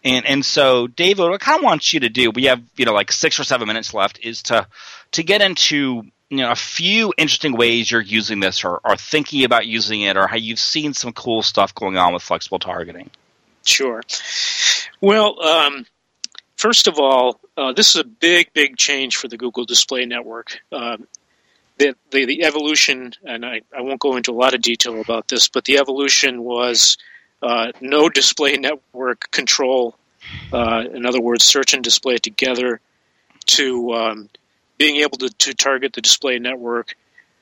and 0.04 0.26
and 0.26 0.46
so, 0.46 0.88
David, 0.88 1.24
what 1.24 1.34
I 1.34 1.38
kind 1.38 1.60
of 1.60 1.64
want 1.64 1.94
you 1.94 2.02
to 2.02 2.10
do, 2.10 2.32
we 2.32 2.46
have 2.46 2.62
you 2.76 2.86
know 2.86 2.94
like 2.94 3.12
six 3.12 3.40
or 3.40 3.44
seven 3.44 3.68
minutes 3.68 3.94
left, 3.94 4.20
is 4.24 4.44
to 4.44 4.68
to 5.12 5.24
get 5.24 5.42
into 5.42 6.04
you 6.30 6.38
know 6.38 6.52
a 6.52 6.56
few 6.56 7.14
interesting 7.18 7.56
ways 7.58 7.90
you're 7.90 8.02
using 8.02 8.40
this, 8.40 8.64
or, 8.64 8.80
or 8.84 8.96
thinking 8.96 9.44
about 9.44 9.66
using 9.66 10.02
it, 10.02 10.18
or 10.18 10.28
how 10.28 10.38
you've 10.38 10.60
seen 10.60 10.94
some 10.94 11.14
cool 11.14 11.42
stuff 11.42 11.74
going 11.74 11.98
on 11.98 12.14
with 12.14 12.24
flexible 12.24 12.60
targeting. 12.60 13.10
Sure. 13.66 14.02
Well, 15.02 15.42
um, 15.42 15.86
first 16.56 16.88
of 16.88 17.00
all, 17.00 17.40
uh, 17.58 17.74
this 17.74 17.96
is 17.96 18.02
a 18.02 18.06
big, 18.06 18.54
big 18.54 18.78
change 18.78 19.18
for 19.18 19.28
the 19.28 19.38
Google 19.38 19.66
Display 19.66 20.06
Network. 20.06 20.60
Um, 20.72 21.08
the, 21.78 21.96
the, 22.10 22.26
the 22.26 22.44
evolution, 22.44 23.14
and 23.24 23.46
I, 23.46 23.62
I 23.76 23.82
won't 23.82 24.00
go 24.00 24.16
into 24.16 24.32
a 24.32 24.34
lot 24.34 24.56
of 24.56 24.62
detail 24.62 25.00
about 25.00 25.28
this, 25.28 25.48
but 25.48 25.66
the 25.66 25.78
evolution 25.78 26.44
was 26.44 26.98
uh, 27.42 27.72
no 27.82 28.10
display 28.10 28.58
network 28.58 29.32
control. 29.32 29.96
Uh, 30.52 30.84
in 30.94 31.06
other 31.06 31.22
words, 31.22 31.46
search 31.46 31.74
and 31.74 31.84
display 31.84 32.18
together 32.18 32.82
to 33.46 33.94
um, 33.94 34.30
being 34.78 34.98
able 34.98 35.18
to, 35.18 35.30
to 35.30 35.54
target 35.54 35.94
the 35.94 36.02
display 36.02 36.40
network 36.40 36.96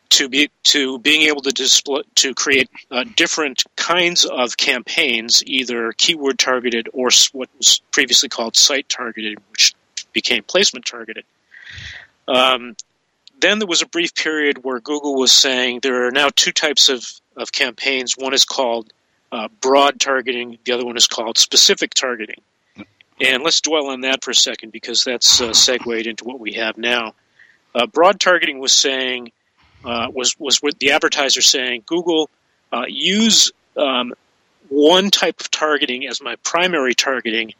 to 0.10 0.30
be 0.30 0.50
to 0.64 1.00
being 1.00 1.24
able 1.24 1.42
to 1.42 1.52
display 1.52 2.04
to 2.16 2.34
create 2.34 2.70
uh, 2.92 3.04
different 3.16 3.64
kinds 3.76 4.26
of 4.26 4.56
campaigns, 4.56 5.44
either 5.46 5.92
keyword 5.94 6.38
targeted 6.38 6.90
or 6.94 7.10
what 7.34 7.50
was 7.58 7.82
previously 7.92 8.30
called 8.30 8.56
site 8.56 8.88
targeted, 8.88 9.38
which 9.52 9.74
became 10.14 10.44
placement 10.44 10.86
targeted. 10.86 11.26
Um, 12.28 12.76
then 13.40 13.60
there 13.60 13.68
was 13.68 13.82
a 13.82 13.88
brief 13.88 14.16
period 14.16 14.64
where 14.64 14.80
Google 14.80 15.16
was 15.16 15.32
saying 15.32 15.80
there 15.82 16.08
are 16.08 16.12
now 16.12 16.30
two 16.34 16.52
types 16.52 16.90
of, 16.90 17.06
of 17.36 17.52
campaigns. 17.52 18.16
One 18.18 18.34
is 18.34 18.46
called 18.46 18.92
uh, 19.36 19.50
broad 19.60 20.00
targeting. 20.00 20.58
The 20.63 20.71
other 20.71 20.86
one 20.86 20.95
is 20.95 21.08
called 21.08 21.38
specific 21.38 21.93
targeting. 21.93 22.41
And 23.19 23.43
let's 23.43 23.60
dwell 23.60 23.88
on 23.88 24.02
that 24.02 24.24
for 24.24 24.32
a 24.32 24.36
second 24.36 24.71
because 24.71 25.04
that's 25.04 25.41
uh, 25.41 25.54
segued 25.54 26.08
into 26.08 26.24
what 26.24 26.39
we 26.39 26.54
have 26.54 26.78
now. 26.78 27.15
Uh, 27.74 27.86
broad 27.86 28.19
targeting 28.19 28.60
was 28.60 28.71
saying 28.71 29.34
uh, 29.84 30.08
was 30.13 30.39
was 30.39 30.62
what 30.62 30.80
the 30.80 30.91
advertiser 30.91 31.41
saying 31.41 31.84
Google 31.86 32.30
uh, 32.71 32.86
use 32.88 33.52
um, 33.76 34.13
one 34.69 35.12
type 35.12 35.39
of 35.41 35.52
targeting 35.52 36.08
as 36.08 36.21
my 36.21 36.36
primary 36.38 36.93
targeting, 36.93 37.54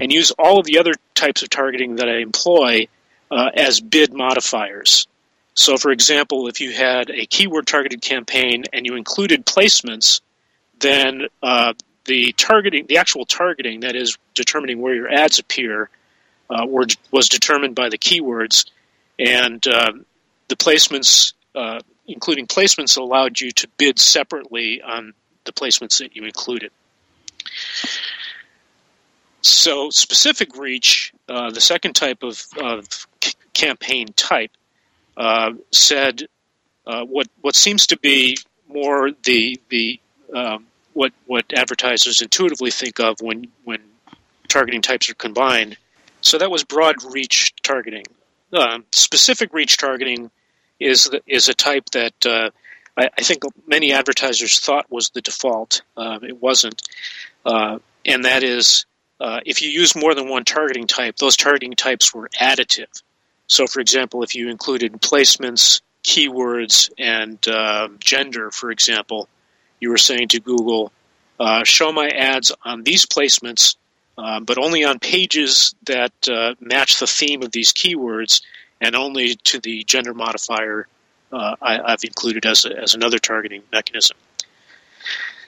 and 0.00 0.12
use 0.12 0.32
all 0.32 0.60
of 0.60 0.66
the 0.66 0.78
other 0.78 0.92
types 1.14 1.42
of 1.42 1.48
targeting 1.48 1.96
that 1.96 2.08
I 2.08 2.18
employ 2.18 2.88
uh, 3.30 3.50
as 3.54 3.80
bid 3.80 4.12
modifiers. 4.12 5.06
So, 5.54 5.76
for 5.76 5.92
example, 5.92 6.48
if 6.48 6.60
you 6.60 6.72
had 6.72 7.10
a 7.10 7.26
keyword 7.26 7.66
targeted 7.66 8.02
campaign 8.02 8.64
and 8.72 8.86
you 8.86 8.96
included 8.96 9.44
placements, 9.44 10.20
then 10.82 11.22
uh, 11.42 11.72
the 12.04 12.32
targeting, 12.32 12.86
the 12.86 12.98
actual 12.98 13.24
targeting, 13.24 13.80
that 13.80 13.96
is 13.96 14.18
determining 14.34 14.80
where 14.80 14.94
your 14.94 15.08
ads 15.08 15.38
appear, 15.38 15.88
uh, 16.50 16.66
were, 16.66 16.86
was 17.10 17.28
determined 17.28 17.74
by 17.74 17.88
the 17.88 17.96
keywords, 17.96 18.66
and 19.18 19.66
uh, 19.66 19.92
the 20.48 20.56
placements, 20.56 21.32
uh, 21.54 21.78
including 22.06 22.46
placements, 22.46 22.98
allowed 22.98 23.40
you 23.40 23.50
to 23.52 23.68
bid 23.78 23.98
separately 23.98 24.82
on 24.82 25.14
the 25.44 25.52
placements 25.52 25.98
that 25.98 26.14
you 26.14 26.24
included. 26.24 26.70
So, 29.40 29.90
specific 29.90 30.56
reach, 30.56 31.12
uh, 31.28 31.50
the 31.50 31.60
second 31.60 31.94
type 31.94 32.22
of, 32.22 32.44
of 32.60 32.86
c- 33.22 33.32
campaign 33.52 34.08
type, 34.14 34.52
uh, 35.16 35.52
said 35.70 36.26
what 36.84 37.28
what 37.40 37.54
seems 37.54 37.88
to 37.88 37.98
be 37.98 38.38
more 38.68 39.10
the 39.24 39.60
the 39.68 40.00
um, 40.34 40.66
what 40.92 41.12
what 41.26 41.44
advertisers 41.54 42.22
intuitively 42.22 42.70
think 42.70 43.00
of 43.00 43.20
when 43.20 43.48
when 43.64 43.80
targeting 44.48 44.82
types 44.82 45.08
are 45.10 45.14
combined. 45.14 45.76
So 46.20 46.38
that 46.38 46.50
was 46.50 46.64
broad 46.64 46.96
reach 47.12 47.54
targeting. 47.62 48.04
Uh, 48.52 48.80
specific 48.92 49.52
reach 49.52 49.76
targeting 49.76 50.30
is 50.78 51.10
is 51.26 51.48
a 51.48 51.54
type 51.54 51.86
that 51.92 52.26
uh, 52.26 52.50
I, 52.96 53.08
I, 53.18 53.22
think 53.22 53.44
many 53.66 53.92
advertisers 53.92 54.60
thought 54.60 54.90
was 54.90 55.10
the 55.10 55.22
default. 55.22 55.82
Uh, 55.96 56.18
it 56.22 56.40
wasn't, 56.40 56.82
uh, 57.46 57.78
and 58.04 58.24
that 58.24 58.42
is 58.42 58.84
uh, 59.20 59.40
if 59.46 59.62
you 59.62 59.70
use 59.70 59.94
more 59.94 60.14
than 60.14 60.28
one 60.28 60.44
targeting 60.44 60.86
type, 60.86 61.16
those 61.16 61.36
targeting 61.36 61.72
types 61.72 62.12
were 62.12 62.28
additive. 62.40 63.02
So, 63.46 63.66
for 63.66 63.80
example, 63.80 64.22
if 64.22 64.34
you 64.34 64.48
included 64.48 64.92
placements, 65.00 65.80
keywords, 66.02 66.90
and 66.98 67.38
uh, 67.46 67.88
gender, 68.00 68.50
for 68.50 68.70
example, 68.70 69.28
you 69.82 69.90
were 69.90 69.98
saying 69.98 70.28
to 70.28 70.40
Google, 70.40 70.92
uh, 71.40 71.64
show 71.64 71.90
my 71.90 72.08
ads 72.08 72.52
on 72.64 72.84
these 72.84 73.04
placements, 73.04 73.74
uh, 74.16 74.38
but 74.38 74.56
only 74.56 74.84
on 74.84 75.00
pages 75.00 75.74
that 75.86 76.12
uh, 76.30 76.54
match 76.60 77.00
the 77.00 77.06
theme 77.06 77.42
of 77.42 77.50
these 77.50 77.72
keywords, 77.72 78.42
and 78.80 78.94
only 78.94 79.34
to 79.34 79.58
the 79.58 79.82
gender 79.82 80.14
modifier 80.14 80.86
uh, 81.32 81.56
I, 81.60 81.90
have 81.90 82.04
included 82.04 82.46
as, 82.46 82.64
a, 82.64 82.78
as 82.78 82.94
another 82.94 83.18
targeting 83.18 83.62
mechanism. 83.72 84.16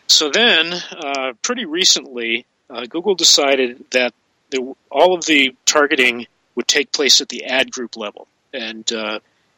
So 0.09 0.31
then, 0.31 0.73
uh, 0.73 1.35
pretty 1.41 1.65
recently, 1.65 2.45
uh, 2.69 2.87
Google 2.87 3.15
decided 3.15 3.85
that 3.93 4.15
the, 4.51 4.75
all 4.91 5.15
of 5.15 5.27
the 5.27 5.55
targeting 5.65 6.27
would 6.57 6.67
take 6.67 6.91
place 6.91 7.21
at 7.21 7.29
the 7.29 7.45
ad 7.45 7.71
group 7.71 7.97
level, 7.97 8.27
and 8.53 8.91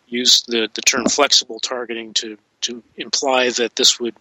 use 0.07 0.43
the, 0.43 0.69
the 0.75 0.83
term 0.83 1.07
flexible 1.07 1.61
targeting 1.61 2.13
to, 2.15 2.37
to 2.61 2.83
imply 2.97 3.51
that 3.51 3.75
this 3.75 3.99
would 3.99 4.15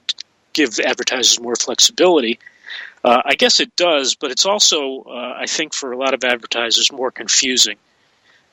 give 0.55 0.79
advertisers 0.79 1.39
more 1.39 1.55
flexibility. 1.55 2.39
Uh, 3.03 3.21
I 3.23 3.35
guess 3.35 3.59
it 3.59 3.75
does, 3.75 4.15
but 4.15 4.31
it's 4.31 4.47
also, 4.47 5.03
uh, 5.03 5.35
I 5.37 5.45
think, 5.45 5.75
for 5.75 5.91
a 5.91 5.97
lot 5.97 6.15
of 6.15 6.23
advertisers, 6.23 6.91
more 6.91 7.11
confusing. 7.11 7.77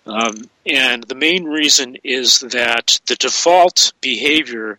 Um, 0.04 0.50
and 0.66 1.02
the 1.04 1.14
main 1.14 1.44
reason 1.44 1.96
is 2.04 2.40
that 2.40 3.00
the 3.06 3.14
default 3.14 3.94
behavior 4.02 4.78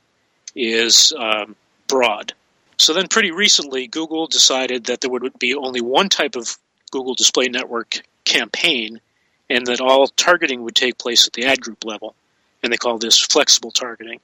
is 0.53 1.11
um, 1.17 1.55
broad. 1.87 2.33
So 2.77 2.93
then, 2.93 3.07
pretty 3.07 3.31
recently, 3.31 3.87
Google 3.87 4.27
decided 4.27 4.85
that 4.85 5.01
there 5.01 5.09
would 5.09 5.39
be 5.39 5.55
only 5.55 5.81
one 5.81 6.09
type 6.09 6.35
of 6.35 6.57
Google 6.91 7.15
Display 7.15 7.47
Network 7.47 8.01
campaign, 8.25 8.99
and 9.49 9.65
that 9.67 9.81
all 9.81 10.07
targeting 10.07 10.63
would 10.63 10.75
take 10.75 10.97
place 10.97 11.25
at 11.25 11.33
the 11.33 11.45
ad 11.45 11.61
group 11.61 11.85
level. 11.85 12.13
And 12.61 12.71
they 12.71 12.77
call 12.77 12.97
this 12.97 13.19
flexible 13.19 13.71
targeting. 13.71 14.19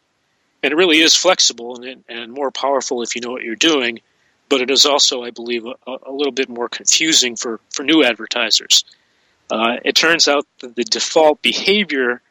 And 0.61 0.73
it 0.73 0.75
really 0.75 0.99
is 0.99 1.15
flexible 1.15 1.81
and, 1.81 2.03
and 2.09 2.31
more 2.31 2.51
powerful 2.51 3.01
if 3.01 3.15
you 3.15 3.21
know 3.21 3.31
what 3.31 3.43
you're 3.43 3.55
doing, 3.55 4.01
but 4.49 4.61
it 4.61 4.69
is 4.69 4.85
also, 4.85 5.23
I 5.23 5.31
believe, 5.31 5.65
a, 5.65 5.75
a 5.87 6.11
little 6.11 6.33
bit 6.33 6.49
more 6.49 6.67
confusing 6.67 7.35
for, 7.35 7.59
for 7.69 7.83
new 7.83 8.03
advertisers. 8.03 8.83
Uh, 9.49 9.77
it 9.83 9.95
turns 9.95 10.27
out 10.27 10.45
that 10.59 10.75
the 10.75 10.83
default 10.83 11.41
behavior 11.41 12.21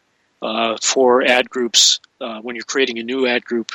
uh, 0.43 0.77
for 0.81 1.23
ad 1.23 1.49
groups 1.51 2.01
uh, 2.21 2.41
when 2.41 2.55
you're 2.55 2.65
creating 2.65 2.99
a 2.99 3.03
new 3.03 3.27
ad 3.27 3.45
group, 3.45 3.73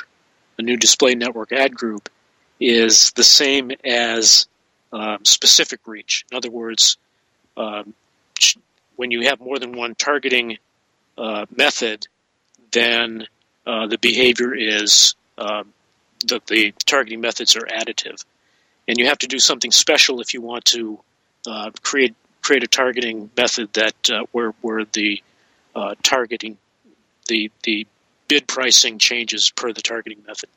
a 0.58 0.62
new 0.62 0.76
display 0.76 1.14
network 1.14 1.52
ad 1.52 1.74
group, 1.74 2.08
is 2.60 3.10
the 3.12 3.24
same 3.24 3.72
as 3.84 4.46
um, 4.92 5.24
specific 5.24 5.80
reach. 5.86 6.24
In 6.30 6.36
other 6.36 6.50
words, 6.50 6.96
um, 7.56 7.92
when 8.96 9.10
you 9.10 9.26
have 9.26 9.40
more 9.40 9.58
than 9.58 9.72
one 9.72 9.94
targeting 9.94 10.58
uh, 11.18 11.46
method, 11.54 12.06
then 12.70 13.26
uh, 13.66 13.86
the 13.86 13.98
behavior 13.98 14.54
is 14.54 15.14
um, 15.38 15.72
that 16.26 16.46
the 16.46 16.72
targeting 16.86 17.20
methods 17.20 17.56
are 17.56 17.66
additive, 17.66 18.24
and 18.88 18.98
you 18.98 19.06
have 19.06 19.18
to 19.18 19.26
do 19.26 19.38
something 19.38 19.70
special 19.70 20.20
if 20.20 20.34
you 20.34 20.40
want 20.40 20.64
to 20.66 21.00
uh, 21.46 21.70
create 21.82 22.14
create 22.42 22.62
a 22.62 22.68
targeting 22.68 23.30
method 23.36 23.72
that 23.72 24.10
uh, 24.10 24.24
where 24.32 24.52
where 24.60 24.84
the 24.92 25.22
uh, 25.74 25.94
targeting 26.02 26.56
the 27.28 27.50
the 27.62 27.86
bid 28.28 28.46
pricing 28.46 28.98
changes 28.98 29.50
per 29.50 29.72
the 29.72 29.82
targeting 29.82 30.22
method. 30.26 30.48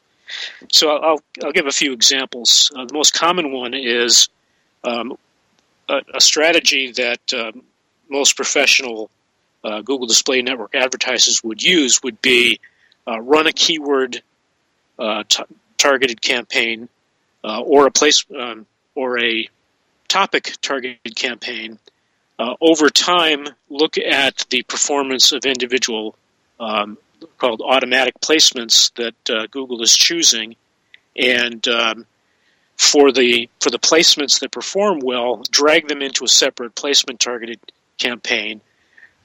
So 0.71 0.89
I'll 0.89 1.21
I'll 1.43 1.51
give 1.51 1.67
a 1.67 1.71
few 1.71 1.93
examples. 1.93 2.71
Uh, 2.75 2.85
the 2.85 2.93
most 2.93 3.13
common 3.13 3.51
one 3.51 3.73
is 3.73 4.29
um, 4.83 5.17
a, 5.89 6.01
a, 6.13 6.21
strategy 6.21 6.91
that 6.91 7.33
um, 7.33 7.63
most 8.09 8.35
professional 8.35 9.09
uh, 9.63 9.81
Google 9.81 10.07
Display 10.07 10.41
Network 10.41 10.75
advertisers 10.75 11.43
would 11.43 11.63
use 11.63 12.01
would 12.03 12.21
be 12.21 12.59
uh, 13.07 13.19
run 13.21 13.47
a 13.47 13.53
keyword 13.53 14.21
uh, 14.99 15.23
t- 15.27 15.43
targeted 15.77 16.21
campaign 16.21 16.89
uh, 17.43 17.61
or 17.61 17.87
a 17.87 17.91
place 17.91 18.25
um, 18.37 18.65
or 18.95 19.19
a 19.19 19.49
topic 20.07 20.53
targeted 20.61 21.15
campaign. 21.15 21.79
Uh, 22.39 22.55
over 22.61 22.89
time, 22.89 23.47
look 23.69 23.97
at 23.97 24.45
the 24.49 24.61
performance 24.63 25.31
of 25.31 25.45
individual 25.45 26.15
um, 26.59 26.97
called 27.37 27.61
automatic 27.65 28.13
placements 28.19 28.93
that 28.95 29.29
uh, 29.29 29.47
Google 29.49 29.81
is 29.81 29.95
choosing, 29.95 30.55
and 31.15 31.67
um, 31.67 32.05
for 32.75 33.11
the 33.11 33.49
for 33.59 33.71
the 33.71 33.79
placements 33.79 34.39
that 34.41 34.51
perform 34.51 34.99
well, 34.99 35.41
drag 35.49 35.87
them 35.87 36.01
into 36.01 36.23
a 36.25 36.27
separate 36.27 36.75
placement 36.75 37.19
targeted 37.19 37.59
campaign, 37.97 38.61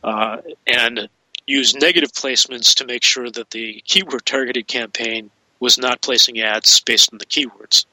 uh, 0.02 0.38
and 0.66 1.08
use 1.52 1.74
negative 1.74 2.12
placements 2.12 2.74
to 2.76 2.86
make 2.86 3.02
sure 3.02 3.30
that 3.30 3.50
the 3.50 3.82
keyword 3.86 4.24
targeted 4.24 4.66
campaign 4.66 5.30
was 5.60 5.78
not 5.78 6.00
placing 6.00 6.40
ads 6.40 6.80
based 6.80 7.12
on 7.12 7.18
the 7.18 7.26
keywords. 7.26 7.84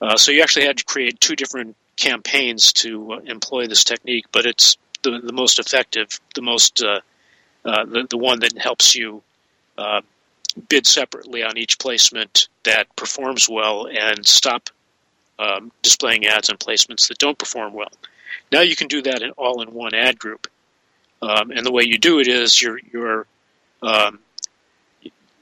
Uh, 0.00 0.16
so 0.16 0.32
you 0.32 0.42
actually 0.42 0.66
had 0.66 0.78
to 0.78 0.84
create 0.84 1.20
two 1.20 1.36
different 1.36 1.76
campaigns 1.96 2.72
to 2.72 3.12
uh, 3.12 3.18
employ 3.26 3.66
this 3.66 3.84
technique, 3.84 4.26
but 4.32 4.46
it's 4.46 4.76
the, 5.02 5.20
the 5.22 5.32
most 5.32 5.58
effective, 5.58 6.20
the 6.34 6.42
most 6.42 6.82
uh, 6.82 7.00
uh, 7.64 7.84
the, 7.84 8.06
the 8.08 8.16
one 8.16 8.40
that 8.40 8.56
helps 8.56 8.94
you 8.94 9.22
uh, 9.76 10.00
bid 10.68 10.86
separately 10.86 11.42
on 11.42 11.58
each 11.58 11.78
placement 11.78 12.48
that 12.64 12.94
performs 12.96 13.48
well 13.48 13.86
and 13.86 14.26
stop 14.26 14.70
um, 15.38 15.70
displaying 15.82 16.26
ads 16.26 16.50
on 16.50 16.56
placements 16.56 17.08
that 17.08 17.18
don't 17.18 17.38
perform 17.38 17.74
well. 17.74 17.92
Now 18.50 18.60
you 18.60 18.76
can 18.76 18.88
do 18.88 19.02
that 19.02 19.22
in, 19.22 19.30
all 19.32 19.60
in 19.62 19.74
one 19.74 19.94
ad 19.94 20.18
group. 20.18 20.46
Um, 21.20 21.50
and 21.50 21.66
the 21.66 21.72
way 21.72 21.82
you 21.84 21.98
do 21.98 22.20
it 22.20 22.28
is 22.28 22.60
your 22.60 22.78
your 22.92 23.26
um, 23.82 24.20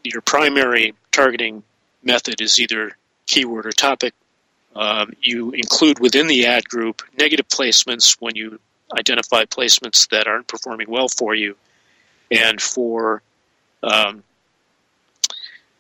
your 0.03 0.23
primary 0.23 0.95
targeting 1.13 1.63
method 2.03 2.41
is 2.41 2.59
either 2.59 2.93
keyword 3.27 3.67
or 3.67 3.73
topic. 3.73 4.15
Um, 4.75 5.13
you 5.21 5.53
include 5.53 6.01
within 6.01 6.27
the 6.27 6.47
ad 6.47 6.69
group 6.69 7.03
negative 7.19 7.49
placements 7.49 8.17
when 8.21 8.37
you 8.37 8.61
identify 8.97 9.45
placements 9.45 10.09
that 10.11 10.27
aren't 10.27 10.47
performing 10.47 10.89
well 10.89 11.09
for 11.09 11.35
you, 11.35 11.57
and 12.31 12.61
for 12.61 13.23
um, 13.83 14.23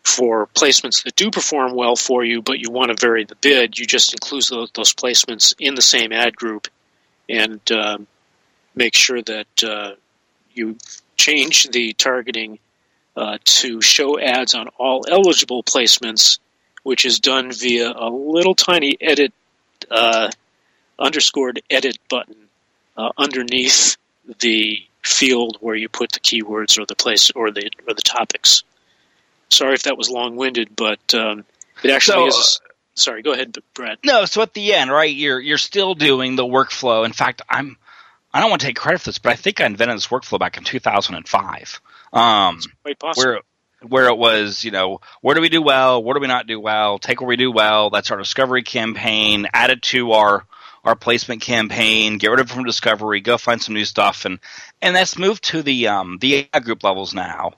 for 0.07 0.47
placements 0.47 1.03
that 1.03 1.17
do 1.17 1.31
perform 1.31 1.75
well 1.75 1.97
for 1.97 2.25
you, 2.25 2.41
but 2.41 2.61
you 2.61 2.71
want 2.71 2.91
to 2.91 3.07
vary 3.07 3.25
the 3.25 3.35
bid, 3.37 3.77
you 3.77 3.85
just 3.85 4.13
include 4.13 4.45
those, 4.49 4.71
those 4.71 4.95
placements 4.95 5.53
in 5.59 5.75
the 5.75 5.83
same 5.83 6.13
ad 6.13 6.37
group 6.37 6.69
and 7.29 7.61
um, 7.73 8.07
make 8.77 8.95
sure 8.95 9.23
that 9.23 9.65
uh, 9.65 9.93
you 10.53 10.77
change 11.17 11.65
the 11.71 11.95
targeting 11.95 12.59
uh, 13.17 13.39
to 13.45 13.81
show 13.81 14.21
ads 14.21 14.55
on 14.55 14.69
all 14.79 15.05
eligible 15.11 15.63
placements, 15.63 16.39
which 16.83 17.05
is 17.05 17.19
done 17.19 17.51
via 17.51 17.91
a 17.91 18.11
little 18.11 18.55
tiny 18.55 18.97
edit 19.01 19.33
uh, 19.91 20.31
underscored 20.99 21.63
edit 21.71 21.99
button 22.09 22.37
uh, 22.97 23.11
underneath 23.17 23.97
the 24.41 24.83
field 25.03 25.57
where 25.61 25.75
you 25.75 25.89
put 25.89 26.13
the 26.13 26.21
keywords 26.21 26.79
or 26.79 26.85
the 26.87 26.95
place 26.95 27.31
or 27.31 27.51
the 27.51 27.71
or 27.87 27.95
the 27.95 28.03
topics. 28.03 28.65
Sorry 29.49 29.75
if 29.75 29.85
that 29.85 29.97
was 29.97 30.11
long 30.11 30.37
winded, 30.37 30.75
but 30.75 31.15
um, 31.15 31.45
it 31.83 31.91
actually 31.91 32.31
so, 32.31 32.39
is. 32.39 32.61
Sorry, 32.95 33.23
go 33.23 33.33
ahead, 33.33 33.57
Brad. 33.75 33.99
No, 34.05 34.25
so 34.25 34.41
at 34.41 34.55
the 34.55 34.73
end, 34.75 34.91
right? 34.91 35.15
You're 35.15 35.41
you're 35.41 35.59
still 35.59 35.95
doing 35.95 36.35
the 36.35 36.45
workflow. 36.45 37.05
In 37.05 37.13
fact, 37.13 37.43
I'm 37.49 37.77
I 38.37 38.41
don't 38.41 38.51
want 38.51 38.61
to 38.61 38.67
take 38.67 38.77
credit 38.77 39.01
for 39.01 39.07
this, 39.07 39.19
but 39.19 39.33
I 39.33 39.37
think 39.37 39.63
I 39.63 39.67
invented 39.67 39.97
this 39.97 40.09
workflow 40.09 40.39
back 40.39 40.59
in 40.59 40.65
2005. 40.65 41.81
Um. 42.13 42.61
Where 43.17 43.41
where 43.83 44.09
it 44.09 44.19
was, 44.19 44.65
you 44.65 44.71
know, 44.71 45.01
where 45.21 45.35
do 45.35 45.41
we 45.41 45.49
do 45.49 45.63
well? 45.63 46.03
Where 46.03 46.15
do 46.15 46.21
we 46.21 46.27
not 46.27 46.47
do 46.47 46.61
well? 46.61 46.99
Take 46.99 47.21
where 47.21 47.29
we 47.29 47.37
do 47.37 47.51
well. 47.51 47.91
That's 47.91 48.11
our 48.11 48.19
discovery 48.19 48.63
campaign. 48.63 49.47
Add 49.55 49.71
it 49.71 49.83
to 49.83 50.13
our 50.13 50.45
our 50.85 50.97
placement 50.97 51.41
campaign. 51.41 52.19
Get 52.19 52.31
rid 52.31 52.41
of 52.41 52.51
it 52.51 52.53
from 52.53 52.65
discovery. 52.65 53.21
Go 53.21 53.39
find 53.39 53.63
some 53.63 53.75
new 53.75 53.85
stuff, 53.87 54.27
and 54.27 54.39
and 54.83 54.95
that's 54.95 55.19
moved 55.19 55.45
to 55.45 55.63
the 55.63 55.89
um, 55.89 56.19
the 56.21 56.49
group 56.63 56.85
levels 56.85 57.15
now. 57.15 57.55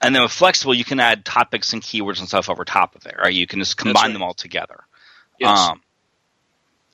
And 0.00 0.14
then 0.14 0.22
with 0.22 0.32
flexible, 0.32 0.74
you 0.74 0.84
can 0.84 1.00
add 1.00 1.24
topics 1.24 1.72
and 1.72 1.82
keywords 1.82 2.20
and 2.20 2.28
stuff 2.28 2.48
over 2.48 2.64
top 2.64 2.94
of 2.94 3.06
it, 3.06 3.16
right? 3.18 3.32
You 3.32 3.46
can 3.46 3.58
just 3.58 3.76
combine 3.76 4.04
right. 4.04 4.12
them 4.12 4.22
all 4.22 4.34
together. 4.34 4.84
Yes. 5.40 5.58
Um, 5.58 5.80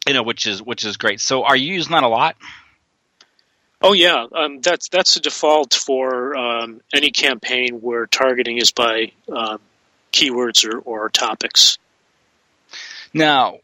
you 0.07 0.15
know, 0.15 0.23
which 0.23 0.47
is 0.47 0.63
which 0.63 0.85
is 0.85 0.97
great. 0.97 1.21
So, 1.21 1.45
are 1.45 1.57
you 1.57 1.75
using 1.75 1.93
that 1.93 2.05
a 2.05 2.09
lot? 2.09 2.37
Oh 3.83 3.93
yeah, 3.93 4.27
um, 4.33 4.61
that's 4.61 4.89
that's 4.89 5.15
the 5.15 5.21
default 5.21 5.75
for 5.75 6.37
um, 6.37 6.81
any 6.95 7.11
campaign 7.11 7.81
where 7.81 8.07
targeting 8.07 8.59
is 8.59 8.71
by 8.71 9.13
um, 9.29 9.59
keywords 10.13 10.65
or, 10.69 10.79
or 10.79 11.09
topics. 11.09 11.79
Now, 13.13 13.59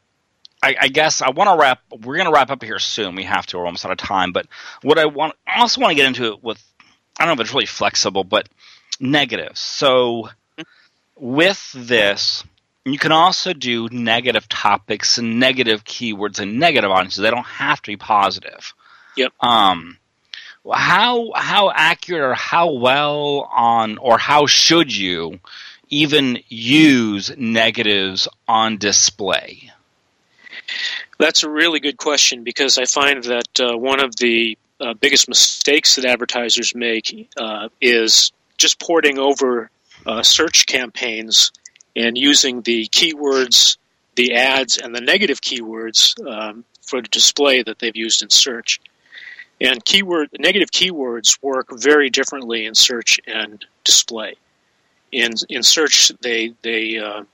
I, 0.63 0.77
I 0.81 0.89
guess 0.89 1.23
I 1.23 1.31
want 1.31 1.49
to 1.51 1.57
wrap. 1.57 1.81
We're 1.91 2.17
going 2.17 2.27
to 2.27 2.33
wrap 2.33 2.51
up 2.51 2.63
here 2.63 2.79
soon. 2.79 3.15
We 3.15 3.25
have 3.25 3.47
to. 3.47 3.59
We're 3.59 3.67
almost 3.67 3.85
out 3.85 3.93
of 3.93 3.99
time. 3.99 4.33
But 4.33 4.47
what 4.83 4.99
I 4.99 5.07
want, 5.07 5.35
I 5.47 5.61
also 5.61 5.81
want 5.81 5.93
to 5.93 5.97
get 5.97 6.07
into 6.07 6.33
it 6.33 6.43
with. 6.43 6.63
I 7.19 7.25
don't 7.25 7.37
know 7.37 7.43
if 7.43 7.47
it's 7.47 7.55
really 7.55 7.67
flexible, 7.67 8.25
but 8.25 8.49
negatives. 9.01 9.61
So 9.61 10.31
with 11.17 11.73
this, 11.75 12.45
you 12.85 12.99
can 12.99 13.13
also 13.13 13.53
do 13.53 13.89
negative 13.91 14.49
topics 14.49 15.19
and 15.19 15.41
negative 15.41 15.85
keywords 15.85 16.41
and 16.41 16.59
negative 16.59 16.91
audiences. 16.91 17.23
They 17.23 17.31
don't 17.31 17.47
have 17.47 17.83
to 17.83 17.91
be 17.91 17.97
positive. 17.97 18.75
Yep. 19.17 19.33
Um, 19.41 19.99
how 20.73 21.33
how 21.35 21.71
accurate 21.71 22.23
or 22.23 22.35
how 22.35 22.73
well 22.73 23.49
on 23.53 23.99
or 23.99 24.19
how 24.19 24.47
should 24.47 24.95
you 24.95 25.41
even 25.91 26.39
use 26.49 27.31
negatives 27.37 28.29
on 28.47 28.79
display? 28.79 29.71
That's 31.19 31.43
a 31.43 31.51
really 31.51 31.81
good 31.81 31.97
question 31.97 32.45
because 32.45 32.79
I 32.79 32.85
find 32.85 33.25
that 33.25 33.61
uh, 33.61 33.77
one 33.77 34.01
of 34.01 34.15
the 34.17 34.59
uh, 34.81 34.95
biggest 34.95 35.29
mistakes 35.29 35.97
that 35.97 36.05
advertisers 36.05 36.75
make 36.75 37.29
uh, 37.37 37.69
is 37.81 38.33
just 38.57 38.79
porting 38.79 39.19
over 39.19 39.71
uh, 40.07 40.23
search 40.23 40.67
campaigns 40.67 41.51
and 41.97 42.17
using 42.17 42.63
the 42.63 42.87
keywords, 42.89 43.77
the 44.15 44.35
ads, 44.35 44.77
and 44.77 44.95
the 44.95 45.01
negative 45.01 45.41
keywords 45.41 46.15
um, 46.27 46.65
for 46.83 47.03
the 47.03 47.09
display 47.09 47.63
that 47.63 47.79
they've 47.79 47.97
used 47.97 48.23
in 48.23 48.31
search. 48.31 48.81
And 49.61 49.85
keyword 49.85 50.31
negative 50.39 50.71
keywords 50.71 51.39
work 51.43 51.69
very 51.73 52.11
differently 52.11 52.67
in 52.67 52.75
search 52.75 53.19
and 53.27 53.65
display. 53.85 54.35
In 55.11 55.33
in 55.49 55.63
search, 55.63 56.13
they 56.21 56.55
they 56.63 56.99
uh, 56.99 57.25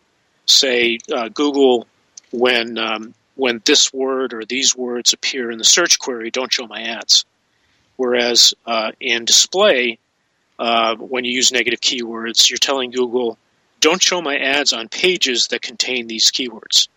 say 0.46 0.98
uh, 1.12 1.28
Google 1.28 1.86
when 2.30 2.78
um, 2.78 3.14
when 3.36 3.60
this 3.64 3.92
word 3.92 4.32
or 4.32 4.44
these 4.44 4.76
words 4.76 5.12
appear 5.12 5.50
in 5.50 5.58
the 5.58 5.64
search 5.64 5.98
query, 5.98 6.30
don't 6.30 6.52
show 6.52 6.66
my 6.66 6.82
ads. 6.82 7.24
Whereas 7.96 8.54
uh, 8.66 8.92
in 9.00 9.24
display, 9.24 9.98
uh, 10.58 10.96
when 10.96 11.24
you 11.24 11.32
use 11.32 11.52
negative 11.52 11.80
keywords, 11.80 12.48
you're 12.48 12.58
telling 12.58 12.90
Google, 12.90 13.38
don't 13.80 14.02
show 14.02 14.20
my 14.22 14.36
ads 14.36 14.72
on 14.72 14.88
pages 14.88 15.48
that 15.48 15.62
contain 15.62 16.06
these 16.06 16.30
keywords. 16.30 16.88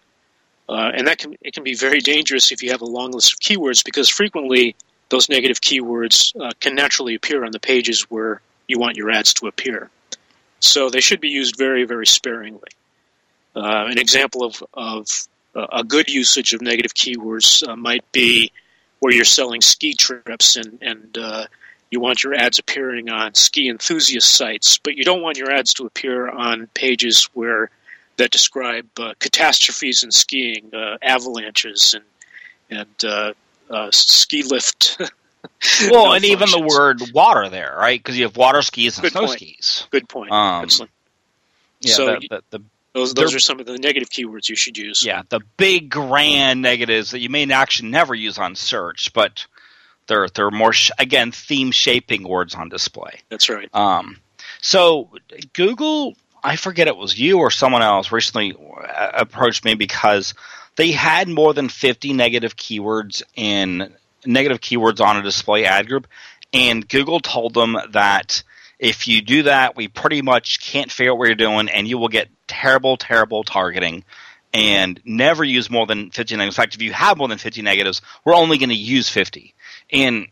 Uh, 0.69 0.91
and 0.93 1.07
that 1.07 1.17
can 1.17 1.36
it 1.41 1.53
can 1.53 1.63
be 1.63 1.75
very 1.75 1.99
dangerous 1.99 2.51
if 2.51 2.61
you 2.61 2.71
have 2.71 2.82
a 2.82 2.86
long 2.86 3.11
list 3.11 3.34
of 3.34 3.39
keywords 3.39 3.84
because 3.84 4.09
frequently 4.09 4.75
those 5.10 5.30
negative 5.30 5.62
keywords 5.62 6.36
uh, 6.39 6.51
can 6.60 6.76
naturally 6.76 7.16
appear 7.16 7.45
on 7.45 7.51
the 7.51 7.60
pages 7.60 8.01
where 8.10 8.41
you 8.68 8.80
want 8.80 8.97
your 8.97 9.10
ads 9.10 9.34
to 9.36 9.47
appear. 9.47 9.89
So 10.60 10.89
they 10.89 11.01
should 11.01 11.22
be 11.22 11.30
used 11.30 11.58
very, 11.58 11.86
very 11.86 12.08
sparingly. 12.08 12.70
Uh, 13.55 13.86
an 13.88 13.97
example 13.97 14.43
of, 14.43 14.64
of 14.74 15.08
uh, 15.55 15.68
a 15.72 15.84
good 15.84 16.10
usage 16.10 16.53
of 16.53 16.62
negative 16.62 16.93
keywords 16.93 17.68
uh, 17.68 17.76
might 17.76 18.10
be 18.12 18.51
where 18.99 19.14
you're 19.14 19.26
selling 19.26 19.62
ski 19.62 19.93
trips 19.93 20.55
and, 20.55 20.80
and 20.82 21.18
uh, 21.18 21.45
you 21.89 21.99
want 21.99 22.24
your 22.24 22.36
ads 22.36 22.60
appearing 22.60 23.10
on 23.10 23.34
ski 23.34 23.70
enthusiast 23.70 24.34
sites, 24.34 24.78
but 24.78 24.95
you 24.95 25.03
don't 25.03 25.22
want 25.22 25.38
your 25.38 25.51
ads 25.51 25.74
to 25.76 25.86
appear 25.86 26.30
on 26.30 26.68
pages 26.74 27.30
where 27.34 27.70
that 28.18 28.32
describe 28.32 28.88
uh, 28.99 29.14
catastrophes 29.20 30.03
in 30.03 30.12
skiing, 30.12 30.72
uh, 30.74 30.97
avalanches, 31.01 31.95
and 31.95 32.03
and 32.70 33.32
uh, 33.70 33.89
ski 33.91 34.43
lift. 34.43 34.99
well, 35.91 36.13
and 36.13 36.26
even 36.26 36.49
the 36.51 36.59
word 36.61 37.01
water 37.13 37.49
there, 37.49 37.76
right? 37.78 37.99
Because 37.99 38.18
you 38.18 38.24
have 38.26 38.38
water 38.38 38.61
skis 38.61 38.97
and 38.97 39.03
Good 39.03 39.11
snow 39.13 39.26
point. 39.28 39.39
skis. 39.39 39.88
Good 39.91 40.09
point. 40.09 40.32
Um, 40.32 40.63
Excellent. 40.63 40.91
Yeah, 41.82 41.93
So 41.93 42.05
the, 42.05 42.28
the, 42.30 42.43
the, 42.57 42.63
Those 42.93 43.13
those 43.13 43.32
they're- 43.32 43.39
some 43.39 43.59
of 43.59 43.65
the 43.65 43.78
negative 43.78 44.09
keywords 44.09 44.49
you 44.49 44.55
should 44.55 44.78
use. 44.78 45.05
yeah, 45.05 45.22
the 45.30 45.41
big 45.57 45.89
grand 45.89 46.61
negatives 46.61 47.11
that 47.11 47.20
you 47.20 47.30
may 47.30 47.49
actually 47.51 47.89
never 47.89 48.15
use 48.15 48.38
on 48.39 48.55
search, 48.55 49.13
but 49.13 49.45
they're 50.07 50.28
they're 50.30 50.49
more 50.51 50.74
sh- 50.74 50.91
again 50.97 51.32
theme 51.32 51.72
shaping 51.72 52.24
words 52.28 52.55
on 52.55 52.70
display. 52.70 53.20
That's 53.30 53.49
right. 53.49 53.70
Um, 53.76 54.18
so 54.61 55.09
Google, 55.53 56.15
I 56.43 56.55
forget 56.55 56.88
it 56.88 56.97
was 56.97 57.20
you 57.20 57.39
or 57.39 57.51
someone 57.51 57.84
else 57.84 58.11
recently 58.11 58.55
uh, 58.55 59.11
approached 59.13 59.65
me 59.65 59.76
because 59.76 60.34
they 60.78 60.91
had 60.91 61.28
more 61.28 61.53
than 61.53 61.67
50 61.69 62.13
negative 62.13 62.55
keywords 62.55 63.23
in 63.36 63.93
negative 64.25 64.61
keywords 64.61 65.05
on 65.05 65.17
a 65.17 65.21
display 65.21 65.65
ad 65.65 65.88
group, 65.88 66.07
and 66.53 66.88
Google 66.88 67.19
told 67.19 67.53
them 67.53 67.78
that 67.91 68.43
if 68.80 69.07
you 69.07 69.21
do 69.21 69.43
that, 69.43 69.75
we 69.75 69.88
pretty 69.88 70.21
much 70.21 70.59
can't 70.59 70.91
figure 70.91 71.11
out 71.11 71.17
what 71.17 71.28
you're 71.28 71.36
doing, 71.36 71.67
and 71.69 71.88
you 71.88 71.97
will 71.97 72.07
get 72.09 72.30
terrible, 72.47 72.95
terrible 72.95 73.43
targeting. 73.43 74.03
And 74.53 74.99
never 75.03 75.43
use 75.43 75.69
more 75.69 75.86
than 75.86 76.09
50 76.09 76.36
negatives. 76.36 76.57
In 76.57 76.61
fact, 76.61 76.75
if 76.75 76.82
you 76.82 76.93
have 76.93 77.17
more 77.17 77.28
than 77.28 77.38
50 77.38 77.61
negatives, 77.61 78.01
we're 78.23 78.34
only 78.34 78.57
going 78.57 78.69
to 78.69 78.75
use 78.75 79.09
50. 79.09 79.53
And 79.91 80.28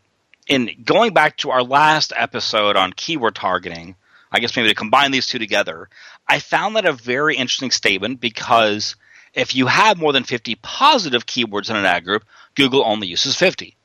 in 0.48 0.70
going 0.84 1.12
back 1.12 1.36
to 1.38 1.50
our 1.50 1.62
last 1.62 2.12
episode 2.16 2.76
on 2.76 2.92
keyword 2.92 3.34
targeting, 3.34 3.94
I 4.32 4.40
guess 4.40 4.56
maybe 4.56 4.68
to 4.68 4.74
combine 4.74 5.10
these 5.10 5.26
two 5.26 5.38
together, 5.38 5.88
I 6.26 6.40
found 6.40 6.76
that 6.76 6.86
a 6.86 6.92
very 6.92 7.36
interesting 7.36 7.70
statement 7.70 8.20
because 8.20 8.96
if 9.36 9.54
you 9.54 9.66
have 9.66 9.98
more 9.98 10.12
than 10.12 10.24
50 10.24 10.56
positive 10.56 11.26
keywords 11.26 11.70
in 11.70 11.76
an 11.76 11.84
ad 11.84 12.04
group, 12.04 12.24
Google 12.54 12.82
only 12.84 13.06
uses 13.06 13.36
50. 13.36 13.76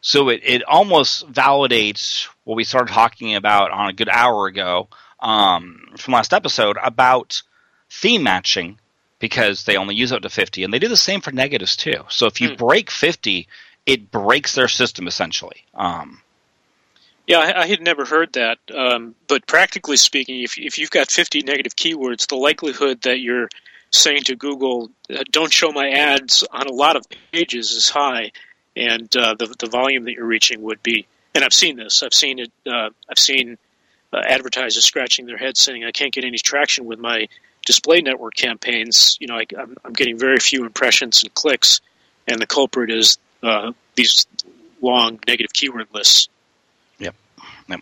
So 0.00 0.28
it, 0.30 0.40
it 0.44 0.62
almost 0.62 1.30
validates 1.30 2.28
what 2.44 2.54
we 2.54 2.64
started 2.64 2.92
talking 2.92 3.34
about 3.34 3.72
on 3.72 3.88
a 3.88 3.92
good 3.92 4.08
hour 4.08 4.46
ago 4.46 4.88
um, 5.20 5.88
from 5.96 6.14
last 6.14 6.32
episode 6.32 6.78
about 6.82 7.42
theme 7.90 8.22
matching 8.22 8.78
because 9.18 9.64
they 9.64 9.76
only 9.76 9.94
use 9.94 10.12
up 10.12 10.22
to 10.22 10.30
50 10.30 10.64
and 10.64 10.72
they 10.72 10.78
do 10.78 10.88
the 10.88 10.96
same 10.96 11.20
for 11.20 11.32
negatives 11.32 11.76
too. 11.76 12.04
So 12.08 12.26
if 12.26 12.40
you 12.40 12.56
break 12.56 12.90
50, 12.90 13.46
it 13.86 14.10
breaks 14.10 14.54
their 14.54 14.68
system 14.68 15.06
essentially. 15.08 15.64
Um, 15.74 16.22
Yeah, 17.26 17.38
I, 17.38 17.62
I 17.62 17.66
had 17.66 17.80
never 17.80 18.04
heard 18.04 18.32
that. 18.34 18.58
Um, 18.72 19.14
but 19.28 19.46
practically 19.46 19.96
speaking, 19.96 20.42
if, 20.42 20.58
if 20.58 20.78
you've 20.78 20.90
got 20.90 21.10
50 21.10 21.42
negative 21.42 21.76
keywords, 21.76 22.28
the 22.28 22.36
likelihood 22.36 23.02
that 23.02 23.20
you're 23.20 23.48
saying 23.92 24.22
to 24.24 24.36
Google, 24.36 24.90
uh, 25.10 25.22
don't 25.30 25.52
show 25.52 25.70
my 25.70 25.90
ads 25.90 26.42
on 26.50 26.66
a 26.66 26.72
lot 26.72 26.96
of 26.96 27.06
pages 27.32 27.70
is 27.72 27.88
high, 27.88 28.32
and 28.74 29.14
uh, 29.16 29.34
the, 29.38 29.54
the 29.58 29.68
volume 29.68 30.04
that 30.04 30.12
you're 30.12 30.26
reaching 30.26 30.62
would 30.62 30.82
be. 30.82 31.06
And 31.34 31.44
I've 31.44 31.52
seen 31.52 31.76
this. 31.76 32.02
I've 32.02 32.14
seen 32.14 32.38
it. 32.38 32.52
Uh, 32.66 32.90
I've 33.08 33.18
seen 33.18 33.58
uh, 34.12 34.20
advertisers 34.26 34.84
scratching 34.84 35.26
their 35.26 35.38
heads 35.38 35.60
saying, 35.60 35.84
"I 35.84 35.92
can't 35.92 36.12
get 36.12 36.24
any 36.24 36.38
traction 36.38 36.86
with 36.86 36.98
my 36.98 37.28
display 37.64 38.00
network 38.00 38.34
campaigns. 38.34 39.16
You 39.20 39.28
know, 39.28 39.36
I, 39.36 39.46
I'm, 39.58 39.76
I'm 39.84 39.92
getting 39.92 40.18
very 40.18 40.38
few 40.38 40.64
impressions 40.64 41.22
and 41.22 41.32
clicks, 41.32 41.80
and 42.26 42.40
the 42.40 42.46
culprit 42.46 42.90
is 42.90 43.18
uh, 43.42 43.72
these 43.94 44.26
long 44.80 45.20
negative 45.26 45.52
keyword 45.52 45.88
lists." 45.92 46.28
Yep. 46.98 47.14
Yep. 47.68 47.80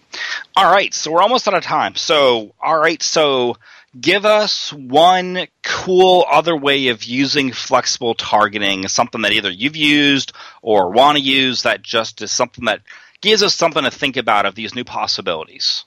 All 0.57 0.71
right, 0.71 0.93
so 0.95 1.11
we're 1.11 1.23
almost 1.23 1.49
out 1.49 1.55
of 1.55 1.65
time. 1.65 1.95
So, 1.97 2.53
all 2.61 2.79
right, 2.79 3.03
so 3.03 3.57
give 3.99 4.25
us 4.25 4.73
one 4.73 5.47
cool 5.63 6.25
other 6.31 6.57
way 6.57 6.89
of 6.89 7.05
using 7.05 7.53
flexible 7.53 8.15
targeting, 8.15 8.87
something 8.89 9.23
that 9.23 9.33
either 9.33 9.51
you've 9.51 9.77
used 9.77 10.33
or 10.63 10.91
want 10.91 11.19
to 11.19 11.23
use 11.23 11.63
that 11.63 11.83
just 11.83 12.23
is 12.23 12.31
something 12.31 12.67
that 12.67 12.83
gives 13.21 13.43
us 13.43 13.55
something 13.55 13.83
to 13.83 13.91
think 13.91 14.17
about 14.17 14.47
of 14.47 14.55
these 14.55 14.75
new 14.75 14.85
possibilities. 14.85 15.85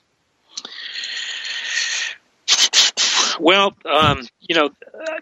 Well, 3.40 3.74
um, 3.84 4.26
you 4.40 4.54
know, 4.54 4.66
uh, 4.66 5.20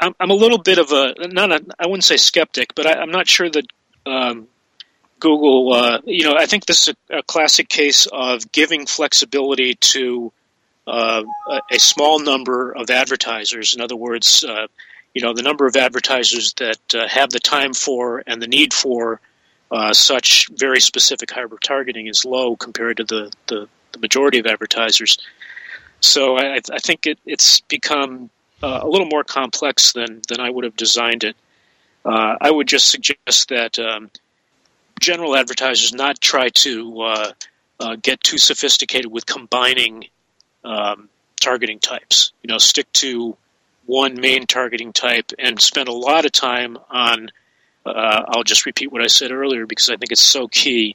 I'm, 0.00 0.14
I'm 0.20 0.30
a 0.30 0.34
little 0.34 0.58
bit 0.58 0.78
of 0.78 0.92
a 0.92 1.14
not 1.28 1.50
a 1.50 1.64
I 1.78 1.86
wouldn't 1.86 2.04
say 2.04 2.16
skeptic, 2.16 2.74
but 2.74 2.86
I, 2.86 3.00
I'm 3.00 3.10
not 3.10 3.26
sure 3.26 3.50
that 3.50 3.66
um, 4.06 4.46
Google. 5.18 5.72
Uh, 5.72 5.98
you 6.04 6.24
know, 6.24 6.36
I 6.36 6.46
think 6.46 6.66
this 6.66 6.86
is 6.86 6.94
a, 7.10 7.18
a 7.18 7.22
classic 7.24 7.68
case 7.68 8.06
of 8.12 8.52
giving 8.52 8.86
flexibility 8.86 9.74
to 9.74 10.32
uh, 10.88 11.22
a, 11.70 11.78
small 11.78 12.18
number 12.18 12.72
of 12.72 12.88
advertisers. 12.88 13.74
In 13.74 13.80
other 13.82 13.96
words, 13.96 14.42
uh, 14.42 14.68
you 15.12 15.20
know, 15.20 15.34
the 15.34 15.42
number 15.42 15.66
of 15.66 15.76
advertisers 15.76 16.54
that 16.54 16.94
uh, 16.94 17.06
have 17.08 17.30
the 17.30 17.40
time 17.40 17.74
for 17.74 18.22
and 18.26 18.40
the 18.40 18.46
need 18.46 18.72
for 18.72 19.20
uh, 19.70 19.92
such 19.92 20.48
very 20.56 20.80
specific 20.80 21.30
hyper 21.30 21.58
targeting 21.62 22.06
is 22.06 22.24
low 22.24 22.56
compared 22.56 22.96
to 22.96 23.04
the, 23.04 23.30
the, 23.48 23.68
the 23.92 23.98
majority 23.98 24.38
of 24.38 24.46
advertisers. 24.46 25.18
So 26.00 26.38
I, 26.38 26.60
I 26.72 26.78
think 26.78 27.06
it, 27.06 27.18
it's 27.26 27.60
become 27.60 28.30
uh, 28.62 28.80
a 28.82 28.88
little 28.88 29.08
more 29.08 29.24
complex 29.24 29.92
than, 29.92 30.22
than 30.28 30.40
I 30.40 30.48
would 30.48 30.64
have 30.64 30.76
designed 30.76 31.22
it. 31.24 31.36
I 32.04 32.50
would 32.50 32.66
just 32.66 32.88
suggest 32.88 33.50
that 33.50 33.78
um, 33.78 34.10
general 34.98 35.36
advertisers 35.36 35.92
not 35.92 36.18
try 36.22 36.48
to 36.48 37.34
get 38.00 38.22
too 38.22 38.38
sophisticated 38.38 39.12
with 39.12 39.26
combining 39.26 40.06
um, 40.68 41.08
targeting 41.40 41.78
types. 41.78 42.32
You 42.42 42.48
know, 42.48 42.58
stick 42.58 42.92
to 42.94 43.36
one 43.86 44.20
main 44.20 44.46
targeting 44.46 44.92
type 44.92 45.32
and 45.38 45.60
spend 45.60 45.88
a 45.88 45.92
lot 45.92 46.26
of 46.26 46.32
time 46.32 46.76
on. 46.90 47.30
Uh, 47.86 48.22
I'll 48.28 48.44
just 48.44 48.66
repeat 48.66 48.92
what 48.92 49.02
I 49.02 49.06
said 49.06 49.32
earlier 49.32 49.66
because 49.66 49.88
I 49.88 49.96
think 49.96 50.12
it's 50.12 50.22
so 50.22 50.46
key. 50.46 50.94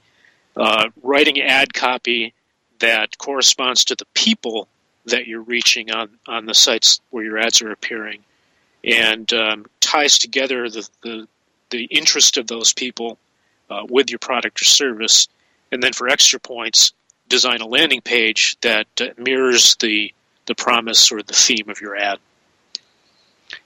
Uh, 0.55 0.89
writing 1.01 1.41
ad 1.41 1.73
copy 1.73 2.33
that 2.79 3.17
corresponds 3.17 3.85
to 3.85 3.95
the 3.95 4.05
people 4.13 4.67
that 5.05 5.25
you're 5.25 5.41
reaching 5.41 5.91
on, 5.91 6.09
on 6.27 6.45
the 6.45 6.53
sites 6.53 7.01
where 7.09 7.23
your 7.23 7.39
ads 7.39 7.61
are 7.61 7.71
appearing 7.71 8.19
and 8.83 9.33
um, 9.33 9.65
ties 9.79 10.19
together 10.19 10.69
the, 10.69 10.87
the, 11.01 11.27
the 11.71 11.85
interest 11.85 12.37
of 12.37 12.45
those 12.45 12.73
people 12.73 13.17
uh, 13.69 13.83
with 13.89 14.11
your 14.11 14.19
product 14.19 14.61
or 14.61 14.65
service. 14.65 15.27
And 15.71 15.81
then 15.81 15.93
for 15.93 16.07
extra 16.07 16.39
points, 16.39 16.93
design 17.29 17.61
a 17.61 17.67
landing 17.67 18.01
page 18.01 18.57
that 18.61 18.87
uh, 19.01 19.07
mirrors 19.17 19.75
the, 19.77 20.13
the 20.45 20.55
promise 20.55 21.11
or 21.11 21.21
the 21.21 21.33
theme 21.33 21.69
of 21.69 21.81
your 21.81 21.95
ad. 21.95 22.19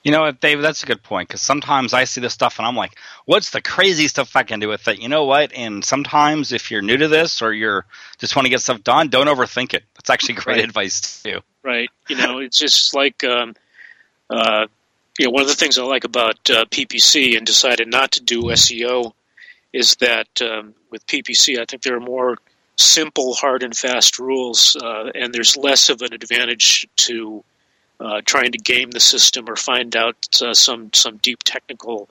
You 0.04 0.12
know 0.12 0.20
what, 0.22 0.40
Dave? 0.40 0.60
That's 0.60 0.82
a 0.82 0.86
good 0.86 1.02
point 1.02 1.28
because 1.28 1.40
sometimes 1.40 1.94
I 1.94 2.04
see 2.04 2.20
this 2.20 2.34
stuff 2.34 2.58
and 2.58 2.66
I'm 2.68 2.76
like, 2.76 2.92
"What's 3.24 3.50
the 3.50 3.62
crazy 3.62 4.06
stuff 4.06 4.36
I 4.36 4.42
can 4.42 4.60
do 4.60 4.68
with 4.68 4.86
it?" 4.86 4.98
You 5.00 5.08
know 5.08 5.24
what? 5.24 5.52
And 5.54 5.82
sometimes 5.84 6.52
if 6.52 6.70
you're 6.70 6.82
new 6.82 6.96
to 6.98 7.08
this 7.08 7.40
or 7.40 7.52
you're 7.54 7.86
just 8.18 8.36
want 8.36 8.44
to 8.46 8.50
get 8.50 8.60
stuff 8.60 8.82
done, 8.84 9.08
don't 9.08 9.26
overthink 9.28 9.72
it. 9.74 9.84
That's 9.94 10.10
actually 10.10 10.34
great 10.34 10.56
Right. 10.56 10.64
advice 10.64 11.22
too. 11.22 11.40
right? 11.62 11.90
You 12.08 12.16
know, 12.16 12.38
it's 12.38 12.58
just 12.58 12.94
like 12.94 13.24
um, 13.24 13.54
uh, 14.28 14.66
you 15.18 15.24
know 15.26 15.30
one 15.30 15.42
of 15.42 15.48
the 15.48 15.54
things 15.54 15.78
I 15.78 15.82
like 15.84 16.04
about 16.04 16.36
uh, 16.50 16.66
PPC 16.66 17.36
and 17.38 17.46
decided 17.46 17.88
not 17.88 18.12
to 18.12 18.22
do 18.22 18.42
SEO 18.44 19.12
is 19.72 19.96
that 19.96 20.28
um, 20.42 20.74
with 20.90 21.06
PPC, 21.06 21.58
I 21.58 21.64
think 21.64 21.82
there 21.82 21.96
are 21.96 22.00
more 22.00 22.36
simple, 22.78 23.34
hard 23.34 23.62
and 23.62 23.76
fast 23.76 24.18
rules, 24.18 24.76
uh, 24.76 25.10
and 25.14 25.34
there's 25.34 25.56
less 25.56 25.88
of 25.90 26.00
an 26.02 26.12
advantage 26.12 26.86
to 26.96 27.44
uh, 28.00 28.20
trying 28.24 28.52
to 28.52 28.58
game 28.58 28.90
the 28.90 29.00
system 29.00 29.48
or 29.48 29.56
find 29.56 29.96
out 29.96 30.16
uh, 30.40 30.54
some 30.54 30.92
some 30.92 31.16
deep 31.18 31.42
technical 31.42 32.08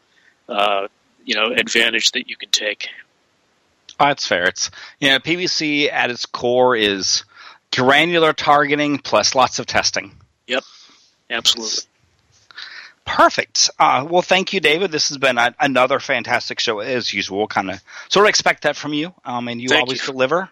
uh, 0.50 0.88
you 1.26 1.36
know 1.36 1.52
advantage 1.52 2.12
that 2.12 2.30
you 2.30 2.36
can 2.36 2.50
take. 2.50 2.90
Oh, 4.00 4.06
that's 4.08 4.28
fair. 4.28 4.46
It's 4.46 4.70
you 5.00 5.10
know 5.10 5.20
PPC 5.20 5.92
at 5.92 6.12
its 6.12 6.26
core 6.26 6.76
is 6.76 7.24
granular 7.74 8.34
targeting 8.34 9.00
plus 9.00 9.36
lots 9.36 9.60
of 9.60 9.66
testing. 9.66 10.12
Yep, 10.48 10.64
absolutely. 11.30 11.84
Perfect. 13.06 13.70
Uh, 13.80 14.06
well, 14.10 14.22
thank 14.22 14.52
you, 14.52 14.60
David. 14.60 14.92
This 14.92 15.08
has 15.10 15.18
been 15.18 15.38
a, 15.38 15.56
another 15.62 16.02
fantastic 16.02 16.60
show 16.60 16.80
as 16.80 17.14
usual. 17.14 17.48
Kind 17.48 17.72
of 17.72 17.82
sort 18.10 18.26
of 18.26 18.30
expect 18.30 18.64
that 18.64 18.76
from 18.76 18.94
you, 18.94 19.14
um, 19.24 19.48
and 19.48 19.62
you 19.62 19.70
Thank 19.70 19.84
always 19.84 20.02
you. 20.06 20.12
deliver. 20.12 20.50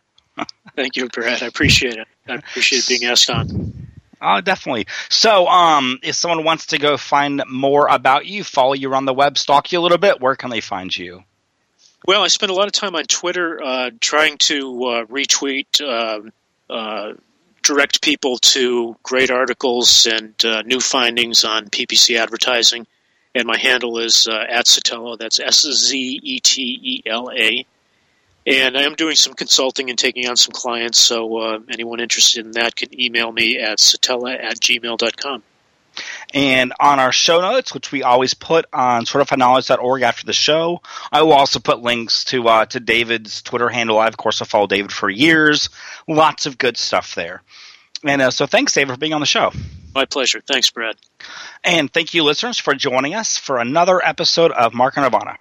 Thank 0.76 0.98
you, 0.98 1.08
Brad. 1.08 1.42
I 1.42 1.48
appreciate 1.48 1.96
it. 1.96 2.08
I 2.28 2.36
appreciate 2.36 2.88
being 2.88 3.06
asked 3.06 3.30
on. 3.30 3.88
Oh, 4.22 4.42
definitely. 4.42 4.88
So, 5.10 5.48
um, 5.48 6.00
if 6.02 6.16
someone 6.16 6.44
wants 6.44 6.68
to 6.68 6.80
go 6.80 6.98
find 6.98 7.44
more 7.48 7.88
about 7.88 8.26
you, 8.26 8.44
follow 8.44 8.74
you 8.74 8.94
on 8.94 9.06
the 9.06 9.14
web, 9.14 9.38
stalk 9.38 9.72
you 9.72 9.80
a 9.80 9.82
little 9.82 9.98
bit, 9.98 10.20
where 10.22 10.36
can 10.36 10.50
they 10.50 10.62
find 10.62 10.96
you? 10.96 11.24
Well, 12.08 12.24
I 12.24 12.28
spend 12.28 12.52
a 12.52 12.56
lot 12.56 12.68
of 12.68 12.72
time 12.72 12.96
on 12.96 13.04
Twitter 13.06 13.62
uh, 13.64 13.92
trying 14.00 14.38
to 14.40 14.86
uh, 14.86 15.06
retweet, 15.06 15.82
uh, 15.82 16.30
uh, 16.72 17.14
direct 17.64 18.02
people 18.02 18.38
to 18.38 18.96
great 19.02 19.32
articles 19.32 20.06
and 20.06 20.34
uh, 20.46 20.62
new 20.62 20.80
findings 20.80 21.44
on 21.44 21.68
PPC 21.68 22.18
advertising. 22.18 22.86
And 23.34 23.48
my 23.48 23.58
handle 23.58 23.98
is 24.00 24.28
uh, 24.28 24.46
at 24.48 24.66
Szetela. 24.66 25.18
That's 25.18 25.40
S 25.40 25.62
Z 25.62 26.20
E 26.24 26.40
T 26.40 26.80
E 26.82 27.10
L 27.10 27.32
A. 27.36 27.66
And 28.46 28.78
I 28.78 28.84
am 28.84 28.94
doing 28.94 29.16
some 29.16 29.34
consulting 29.34 29.90
and 29.90 29.98
taking 29.98 30.28
on 30.28 30.38
some 30.38 30.52
clients. 30.52 31.00
So 31.00 31.38
uh, 31.38 31.60
anyone 31.70 32.00
interested 32.00 32.46
in 32.46 32.52
that 32.52 32.76
can 32.76 33.00
email 33.00 33.32
me 33.32 33.58
at 33.58 33.80
szetela 33.80 34.42
at 34.42 34.60
gmail.com. 34.60 35.44
And 36.34 36.74
on 36.80 37.00
our 37.00 37.12
show 37.12 37.42
notes, 37.42 37.74
which 37.74 37.92
we 37.92 38.04
always 38.04 38.34
put 38.34 38.66
on 38.74 39.06
certifiedknowledge.org 39.06 40.02
after 40.02 40.26
the 40.26 40.34
show, 40.34 40.82
I 41.12 41.22
will 41.22 41.34
also 41.34 41.60
put 41.60 41.80
links 41.80 42.26
to 42.26 42.48
uh, 42.48 42.66
to 42.68 42.80
David's 42.80 43.42
Twitter 43.42 43.70
handle. 43.70 43.98
I, 43.98 44.08
of 44.08 44.18
course, 44.18 44.40
have 44.40 44.50
followed 44.50 44.70
David 44.70 44.92
for 44.92 45.10
years. 45.10 45.70
Lots 46.08 46.46
of 46.46 46.58
good 46.58 46.78
stuff 46.78 47.16
there. 47.16 47.42
And 48.04 48.22
uh, 48.22 48.32
so 48.32 48.46
thanks, 48.46 48.74
David, 48.74 48.94
for 48.94 49.00
being 49.00 49.14
on 49.14 49.22
the 49.22 49.26
show. 49.26 49.52
My 49.96 50.06
pleasure. 50.06 50.42
Thanks, 50.46 50.70
Brad. 50.70 50.98
And 51.64 51.92
thank 51.92 52.14
you, 52.14 52.24
listeners, 52.24 52.60
for 52.60 52.76
joining 52.76 53.16
us 53.16 53.38
for 53.38 53.60
another 53.60 54.06
episode 54.06 54.52
of 54.52 54.74
Marketing 54.74 55.04
Nirvana. 55.04 55.38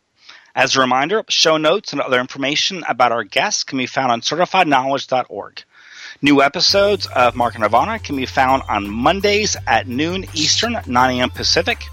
As 0.55 0.76
a 0.76 0.80
reminder, 0.80 1.24
show 1.28 1.57
notes 1.57 1.92
and 1.92 2.00
other 2.00 2.20
information 2.20 2.84
about 2.88 3.11
our 3.11 3.24
guests 3.24 3.64
can 3.64 3.78
be 3.78 3.86
found 3.86 4.12
on 4.12 4.20
certifiedknowledge.org. 4.20 5.64
New 6.22 6.42
episodes 6.42 7.07
of 7.09 7.34
Marketing 7.34 7.62
Nirvana 7.62 7.98
can 7.98 8.14
be 8.14 8.24
found 8.24 8.62
on 8.68 8.88
Mondays 8.88 9.57
at 9.66 9.88
noon 9.88 10.24
Eastern, 10.32 10.78
9 10.86 11.18
a.m. 11.18 11.30
Pacific. 11.30 11.84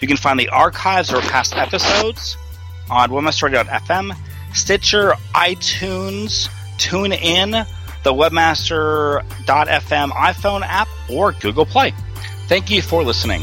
You 0.00 0.06
can 0.06 0.16
find 0.16 0.38
the 0.38 0.48
archives 0.48 1.12
or 1.12 1.20
past 1.22 1.56
episodes 1.56 2.36
on 2.88 3.10
webmasterradio.fm, 3.10 4.16
Stitcher, 4.54 5.14
iTunes, 5.34 6.48
TuneIn, 6.78 7.66
the 8.04 8.12
webmaster.fm 8.12 10.10
iPhone 10.10 10.62
app, 10.62 10.88
or 11.10 11.32
Google 11.32 11.66
Play. 11.66 11.92
Thank 12.46 12.70
you 12.70 12.80
for 12.80 13.02
listening. 13.02 13.42